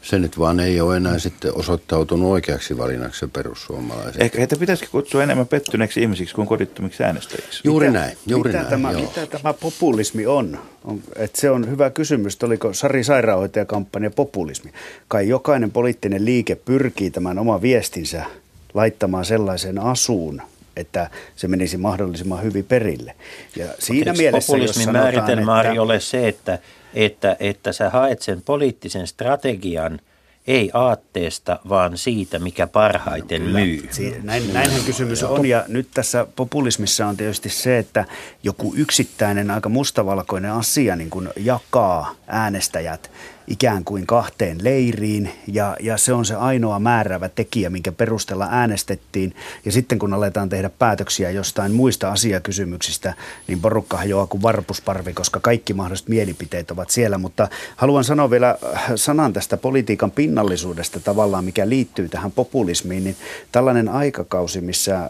[0.06, 4.22] Se nyt vaan ei ole enää sitten osoittautunut oikeaksi valinnaksi perussuomalaiset.
[4.22, 7.62] Ehkä heitä pitäisikin kutsua enemmän pettyneeksi ihmisiksi kuin kodittomiksi äänestäjiksi.
[7.64, 8.70] Juuri mitä, näin, juuri mitä näin.
[8.70, 9.01] Tämä, joo.
[9.01, 10.60] Mitä tämä populismi on?
[10.84, 12.43] on että se on hyvä kysymys.
[12.43, 14.72] Oliko Sari Sairaanhoitajakampanja populismi?
[15.08, 18.26] Kai jokainen poliittinen liike pyrkii tämän oma viestinsä
[18.74, 20.41] laittamaan sellaiseen asuun,
[20.76, 23.16] että se menisi mahdollisimman hyvin perille.
[23.56, 25.82] Ja siinä Eikö mielessä, populismin jos määritelmä että...
[25.82, 26.60] ole se, että,
[26.96, 30.00] että, että sä haet sen poliittisen strategian
[30.48, 33.88] ei aatteesta, vaan siitä, mikä parhaiten myy.
[33.91, 35.46] Si- näin, näinhän kysymys on.
[35.46, 38.06] Ja nyt tässä populismissa on tietysti se, että
[38.43, 43.12] joku yksittäinen aika mustavalkoinen asia niin kuin jakaa äänestäjät
[43.48, 49.36] ikään kuin kahteen leiriin ja, ja se on se ainoa määräävä tekijä, minkä perusteella äänestettiin.
[49.66, 53.14] Ja sitten kun aletaan tehdä päätöksiä jostain muista asiakysymyksistä,
[53.48, 57.18] niin porukka hajoaa kuin varpusparvi, koska kaikki mahdolliset mielipiteet ovat siellä.
[57.18, 58.58] Mutta haluan sanoa vielä
[58.96, 63.16] sanan tästä politiikan pinnallisuudesta tavallaan, mikä liittyy tähän populismiin, niin
[63.52, 65.10] tällainen aikakausi, missä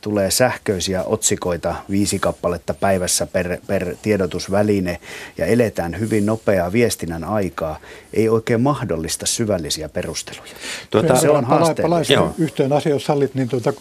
[0.00, 5.00] tulee sähköisiä otsikoita viisi kappaletta päivässä per, per tiedotusväline
[5.38, 7.67] ja eletään hyvin nopeaa viestinnän aikaa,
[8.12, 10.52] ei oikein mahdollista syvällisiä perusteluja.
[10.90, 11.82] Tuota, se on haaste.
[11.82, 13.72] Palaisin yhteen asiaan, jos sallit, niin tuota,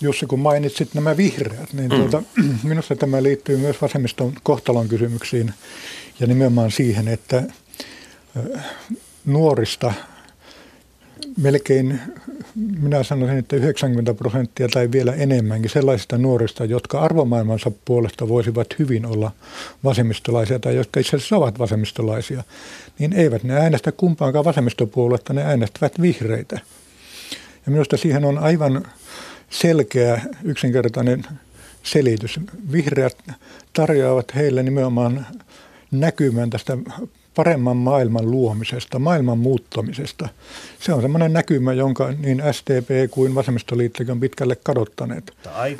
[0.00, 1.96] Jussi, kun mainitsit nämä vihreät, niin mm.
[1.96, 2.22] tuota,
[2.62, 5.54] minusta tämä liittyy myös vasemmiston kohtalon kysymyksiin
[6.20, 7.42] ja nimenomaan siihen, että
[9.24, 9.92] nuorista
[11.36, 12.00] melkein,
[12.54, 19.06] minä sanoisin, että 90 prosenttia tai vielä enemmänkin sellaisista nuorista, jotka arvomaailmansa puolesta voisivat hyvin
[19.06, 19.30] olla
[19.84, 22.44] vasemmistolaisia tai jotka itse asiassa ovat vasemmistolaisia,
[22.98, 26.60] niin eivät ne äänestä kumpaankaan vasemmistopuolesta, ne äänestävät vihreitä.
[27.66, 28.84] Ja minusta siihen on aivan
[29.50, 31.24] selkeä, yksinkertainen
[31.82, 32.40] selitys.
[32.72, 33.16] Vihreät
[33.72, 35.26] tarjoavat heille nimenomaan
[35.90, 36.78] näkymän tästä
[37.34, 40.28] paremman maailman luomisesta, maailman muuttamisesta.
[40.80, 45.32] Se on semmoinen näkymä, jonka niin STP kuin vasemmistoliittokin on pitkälle kadottaneet.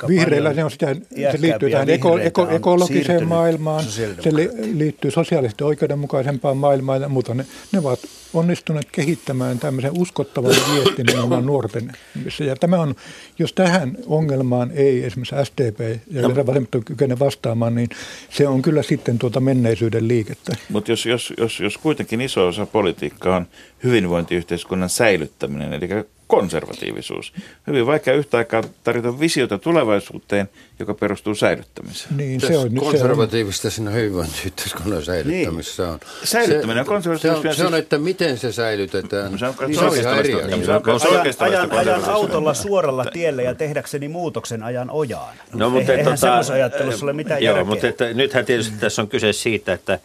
[0.07, 0.95] Vihreillä se, on sitä,
[1.31, 7.33] se liittyy tähän eko, eko, ekologiseen maailmaan, se li, liittyy sosiaalisesti oikeudenmukaisempaan maailmaan ja muuta.
[7.33, 7.99] Ne, ne ovat
[8.33, 11.91] onnistuneet kehittämään tämmöisen uskottavan viestin nimenomaan nuorten.
[12.39, 12.95] Ja tämä on,
[13.39, 15.79] jos tähän ongelmaan ei esimerkiksi SDP
[16.11, 16.35] ja no.
[16.45, 17.89] vasemmisto kykene vastaamaan, niin
[18.29, 20.55] se on kyllä sitten tuota menneisyyden liikettä.
[20.69, 23.47] Mutta jos, jos, jos, jos kuitenkin iso osa politiikkaa on
[23.83, 25.89] hyvinvointiyhteiskunnan säilyttäminen, eli
[26.27, 27.33] konservatiivisuus.
[27.67, 30.49] Hyvin vaikea yhtä aikaa tarjota visiota tulevaisuuteen,
[30.79, 32.17] joka perustuu säilyttämiseen.
[32.17, 35.99] Niin, se on, konservatiivista siinä hyvinvointiyhteiskunnan säilyttämisessä on.
[36.23, 37.53] Säilyttäminen on konservatiivista.
[37.53, 39.39] Se, se on, että miten se säilytetään.
[39.39, 44.07] Se on, niin se on ihan eri ajan, ajan, ajan autolla suoralla tiellä ja tehdäkseni
[44.07, 45.35] muutoksen ajan ojaan.
[45.53, 47.69] No, mutta Eihän tota, semmoisessa ajattelussa ole mitään joo, järkeä.
[47.69, 49.99] mutta että, nythän tietysti tässä on kyse siitä, että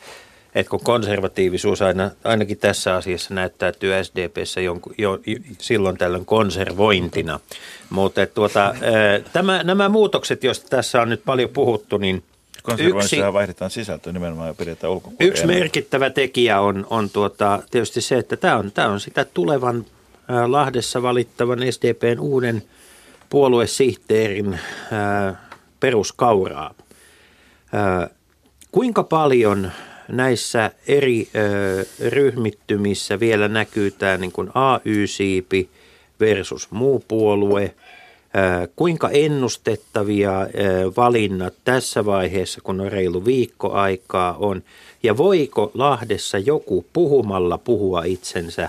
[0.55, 5.19] että kun konservatiivisuus aina, ainakin tässä asiassa näyttäytyy SDPssä jonkun, jo,
[5.59, 7.41] silloin tällöin konservointina.
[7.91, 8.75] Mutta tuota,
[9.33, 12.23] tämä, nämä muutokset, joista tässä on nyt paljon puhuttu, niin
[12.79, 15.29] yksi, vaihdetaan sisältöä nimenomaan ja pidetään ulkopuolella.
[15.29, 19.85] Yksi merkittävä tekijä on, on tuota, tietysti se, että tämä on, tämä on sitä tulevan
[20.47, 22.63] Lahdessa valittavan SDPn uuden
[23.31, 24.59] puoluesihteerin
[25.81, 26.75] peruskauraa.
[28.73, 29.73] Kuinka paljon
[30.09, 35.69] näissä eri ö, ryhmittymissä vielä näkyy tämä niin kuin AY-siipi
[36.21, 37.63] versus muu puolue.
[37.65, 40.47] Ö, kuinka ennustettavia ö,
[40.97, 44.63] valinnat tässä vaiheessa, kun on reilu viikko aikaa on.
[45.03, 48.69] Ja voiko Lahdessa joku puhumalla puhua itsensä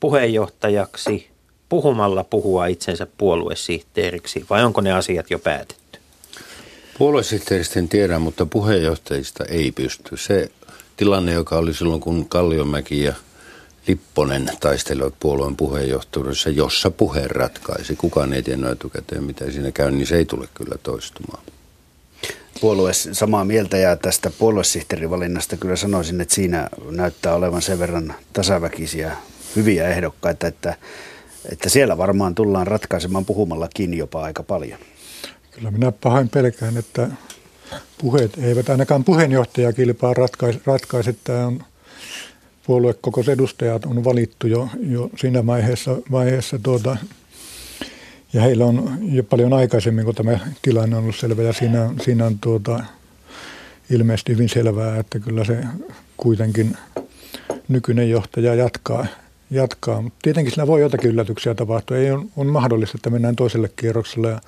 [0.00, 1.28] puheenjohtajaksi,
[1.68, 5.85] puhumalla puhua itsensä puoluesihteeriksi vai onko ne asiat jo päätetty?
[6.98, 10.16] Puoluesihteeristä en tiedä, mutta puheenjohtajista ei pysty.
[10.16, 10.50] Se
[10.96, 13.14] tilanne, joka oli silloin, kun Kalliomäki ja
[13.88, 17.96] Lipponen taistelivat puolueen puheenjohtajuudessa, jossa puhe ratkaisi.
[17.96, 21.42] Kukaan ei tiennyt etukäteen, mitä siinä käy, niin se ei tule kyllä toistumaan.
[22.60, 29.16] Puolue samaa mieltä ja tästä puoluesihteerivalinnasta kyllä sanoisin, että siinä näyttää olevan sen verran tasaväkisiä
[29.56, 30.74] hyviä ehdokkaita, että,
[31.52, 34.78] että siellä varmaan tullaan ratkaisemaan puhumallakin jopa aika paljon.
[35.56, 37.08] Kyllä minä pahoin pelkään, että
[37.98, 40.60] puheet eivät ainakaan puheenjohtajakilpaa ratkaise.
[40.66, 41.14] ratkaise.
[41.24, 41.64] Tämä on
[42.66, 46.96] puoluekokous edustajat on valittu jo, jo siinä vaiheessa, vaiheessa tuota,
[48.32, 52.26] ja heillä on jo paljon aikaisemmin, kun tämä tilanne on ollut selvä, ja siinä, siinä
[52.26, 52.84] on tuota,
[53.90, 55.64] ilmeisesti hyvin selvää, että kyllä se
[56.16, 56.76] kuitenkin
[57.68, 59.06] nykyinen johtaja jatkaa,
[59.50, 60.04] jatkaa.
[60.22, 61.96] Tietenkin sillä voi jotakin yllätyksiä tapahtua.
[61.96, 64.40] Ei on, on mahdollista, että mennään toiselle kierrokselle ja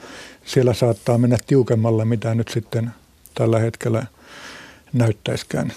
[0.44, 2.90] siellä saattaa mennä tiukemmalle, mitä nyt sitten
[3.34, 4.06] tällä hetkellä
[4.92, 5.72] näyttäisikään.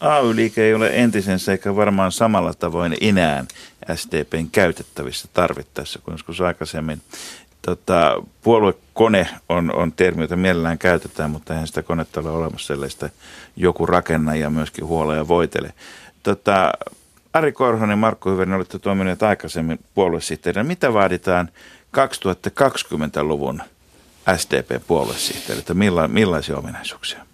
[0.00, 3.44] AY-liike ei ole entisensä eikä varmaan samalla tavoin enää
[3.94, 7.00] SDPn käytettävissä tarvittaessa kuin joskus aikaisemmin.
[7.62, 13.08] Tota, puoluekone on, on termi, jota mielellään käytetään, mutta eihän sitä konetta ole olemassa sellaista
[13.56, 15.72] joku rakenna ja myöskin huola ja voitele.
[16.22, 16.72] Tota,
[17.36, 20.64] Ari Korhonen ja Markku Hyvärinen olette toimineet aikaisemmin puoluesihteerinä.
[20.64, 21.48] Mitä vaaditaan
[21.96, 23.62] 2020-luvun
[24.36, 25.74] SDP-puoluesihteeriltä?
[25.74, 27.26] Milla, millaisia ominaisuuksia?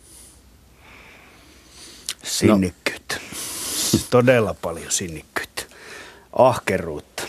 [2.23, 3.15] Sinnikkyyttä.
[3.15, 3.99] No.
[4.11, 5.63] Todella paljon sinnikkyyttä.
[6.33, 7.23] ahkeruutta?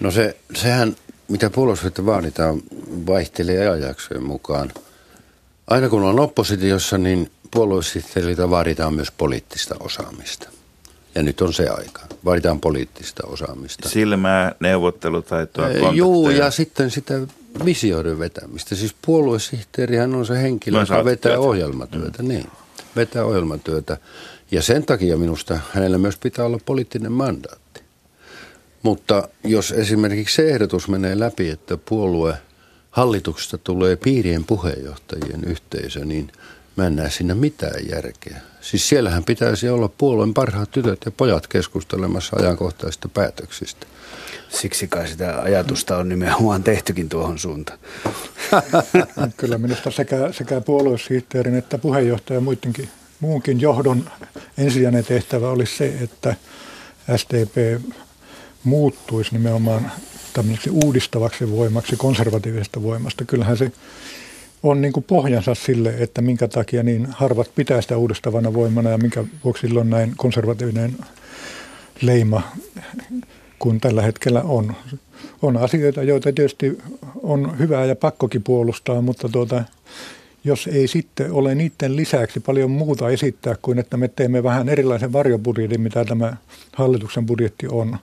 [0.00, 0.96] No se, sehän,
[1.28, 2.62] mitä puolustusta vaaditaan,
[3.06, 4.72] vaihtelee ajanjaksojen mukaan.
[5.66, 10.59] Aina kun on oppositiossa, niin puoluesihteeriltä vaaditaan myös poliittista osaamista.
[11.14, 12.00] Ja nyt on se aika.
[12.24, 13.88] Vaaditaan poliittista osaamista.
[13.88, 15.92] Silmää, neuvottelutaitoa, kontakteja.
[15.92, 17.20] Joo, ja sitten sitä
[17.64, 18.74] visioiden vetämistä.
[18.74, 21.40] Siis puoluesihteerihän on se henkilö, Myös joka vetää työtä.
[21.40, 22.22] ohjelmatyötä.
[22.22, 22.28] Mm.
[22.28, 22.46] Niin,
[22.96, 23.96] vetää ohjelmatyötä.
[24.50, 27.80] Ja sen takia minusta hänellä myös pitää olla poliittinen mandaatti.
[28.82, 32.34] Mutta jos esimerkiksi se ehdotus menee läpi, että puolue
[32.90, 36.32] hallituksesta tulee piirien puheenjohtajien yhteisö, niin
[36.80, 38.40] mä en näe siinä mitään järkeä.
[38.60, 43.86] Siis siellähän pitäisi olla puolueen parhaat tytöt ja pojat keskustelemassa ajankohtaisista päätöksistä.
[44.48, 47.78] Siksi kai sitä ajatusta on nimenomaan tehtykin tuohon suuntaan.
[49.36, 52.88] Kyllä minusta sekä, sekä puoluesihteerin että puheenjohtajan muidenkin,
[53.20, 54.10] muunkin johdon
[54.58, 56.36] ensisijainen tehtävä olisi se, että
[57.16, 57.82] SDP
[58.64, 59.92] muuttuisi nimenomaan
[60.32, 63.24] tämmöiseksi uudistavaksi voimaksi, konservatiivisesta voimasta.
[63.24, 63.72] Kyllähän se
[64.62, 68.98] on niin kuin pohjansa sille, että minkä takia niin harvat pitää sitä uudistavana voimana ja
[68.98, 70.96] minkä vuoksi silloin näin konservatiivinen
[72.02, 72.42] leima
[73.58, 74.76] kuin tällä hetkellä on.
[75.42, 76.78] On asioita, joita tietysti
[77.22, 79.64] on hyvää ja pakkokin puolustaa, mutta tuota,
[80.44, 85.12] jos ei sitten ole niiden lisäksi paljon muuta esittää kuin, että me teemme vähän erilaisen
[85.12, 86.36] varjobudjetin, mitä tämä
[86.76, 87.98] hallituksen budjetti on,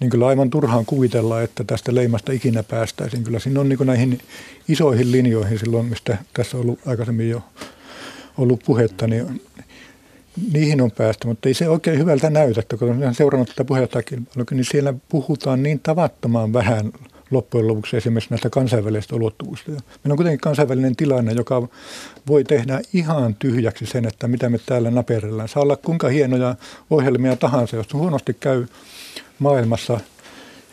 [0.00, 3.24] niin kyllä aivan turhaan kuvitella, että tästä leimasta ikinä päästäisiin.
[3.24, 4.20] Kyllä siinä on niin näihin
[4.68, 7.42] isoihin linjoihin silloin, mistä tässä on ollut aikaisemmin jo
[8.38, 9.42] ollut puhetta, niin
[10.52, 14.64] niihin on päästä, mutta ei se oikein hyvältä näytä, kun olen seurannut tätä puheenjohtajakilpailua, niin
[14.64, 16.92] siellä puhutaan niin tavattoman vähän
[17.30, 19.70] loppujen lopuksi esimerkiksi näistä kansainvälisistä ulottuvuista.
[19.70, 21.68] Meillä on kuitenkin kansainvälinen tilanne, joka
[22.28, 25.48] voi tehdä ihan tyhjäksi sen, että mitä me täällä naperellaan.
[25.48, 26.54] Saa olla kuinka hienoja
[26.90, 28.66] ohjelmia tahansa, jos huonosti käy
[29.38, 30.00] maailmassa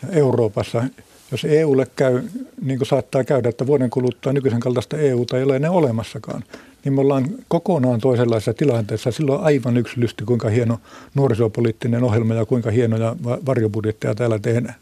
[0.02, 0.84] ja Euroopassa.
[1.30, 2.22] Jos EUlle käy,
[2.62, 6.44] niin kuin saattaa käydä, että vuoden kuluttua nykyisen kaltaista EUta ei ole enää olemassakaan,
[6.84, 9.10] niin me ollaan kokonaan toisenlaisessa tilanteessa.
[9.10, 10.80] Silloin on aivan yksilösti, kuinka hieno
[11.14, 14.74] nuorisopoliittinen ohjelma ja kuinka hienoja varjobudjetteja täällä tehdään.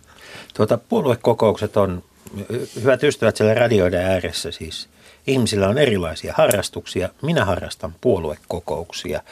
[0.54, 2.02] Tuota, puoluekokoukset on,
[2.82, 4.88] hyvät ystävät siellä radioiden ääressä siis,
[5.26, 7.08] ihmisillä on erilaisia harrastuksia.
[7.22, 9.22] Minä harrastan puoluekokouksia.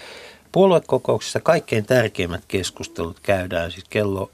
[0.53, 4.31] Puoluekokouksissa kaikkein tärkeimmät keskustelut käydään siis kello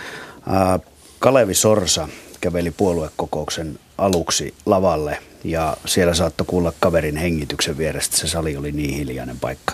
[1.19, 2.07] Kalevi Sorsa
[2.41, 8.17] käveli puoluekokouksen aluksi lavalle ja siellä saattoi kuulla kaverin hengityksen vierestä.
[8.17, 9.73] Se sali oli niin hiljainen paikka.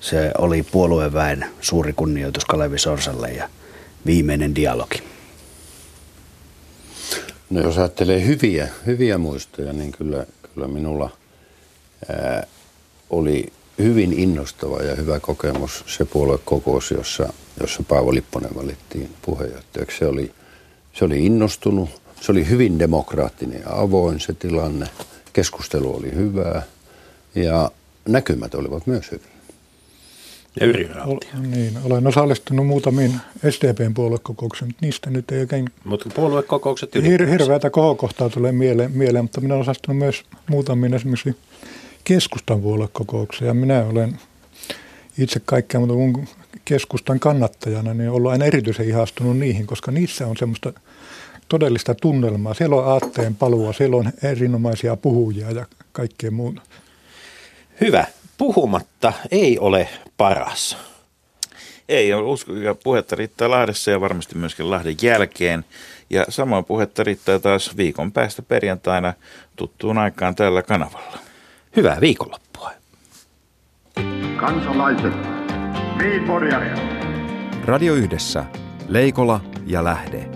[0.00, 3.48] Se oli puolueväen suuri kunnioitus Kalevi Sorsalle ja
[4.06, 5.02] viimeinen dialogi.
[7.50, 11.10] No jos ajattelee hyviä, hyviä muistoja, niin kyllä, kyllä minulla
[12.08, 12.46] ää,
[13.10, 19.98] oli hyvin innostava ja hyvä kokemus se puoluekokous, jossa, jossa Paavo Lipponen valittiin puheenjohtajaksi.
[19.98, 20.32] Se oli,
[20.92, 24.86] se oli innostunut, se oli hyvin demokraattinen ja avoin se tilanne,
[25.32, 26.62] keskustelu oli hyvää
[27.34, 27.70] ja
[28.08, 29.36] näkymät olivat myös hyviä.
[30.60, 30.66] Ja
[31.40, 33.12] niin, olen osallistunut muutamiin
[33.50, 39.24] SDPn puoluekokouksiin, mutta niistä nyt ei oikein Mutta puoluekokoukset hir- hirveätä kohokohtaa tulee mieleen, mieleen,
[39.24, 41.36] mutta minä olen osallistunut myös muutamiin esimerkiksi
[42.04, 43.48] keskustan puoluekokouksiin.
[43.48, 44.18] Ja minä olen
[45.18, 46.28] itse kaikkea muuta kuin
[46.64, 50.72] keskustan kannattajana, niin ollut aina erityisen ihastunut niihin, koska niissä on semmoista
[51.48, 52.54] todellista tunnelmaa.
[52.54, 56.62] Siellä on aatteen palua, siellä on erinomaisia puhujia ja kaikkea muuta.
[57.80, 58.04] Hyvä.
[58.38, 60.76] Puhumatta ei ole paras.
[61.88, 65.64] Ei, usko, ja puhetta riittää Lahdessa ja varmasti myöskin Lahden jälkeen.
[66.10, 69.14] Ja samoin puhetta riittää taas viikon päästä perjantaina
[69.56, 71.18] tuttuun aikaan tällä kanavalla.
[71.76, 72.70] Hyvää viikonloppua.
[74.40, 75.12] Kansalaiset,
[77.64, 78.44] Radio Yhdessä.
[78.88, 80.35] Leikola ja Lähde.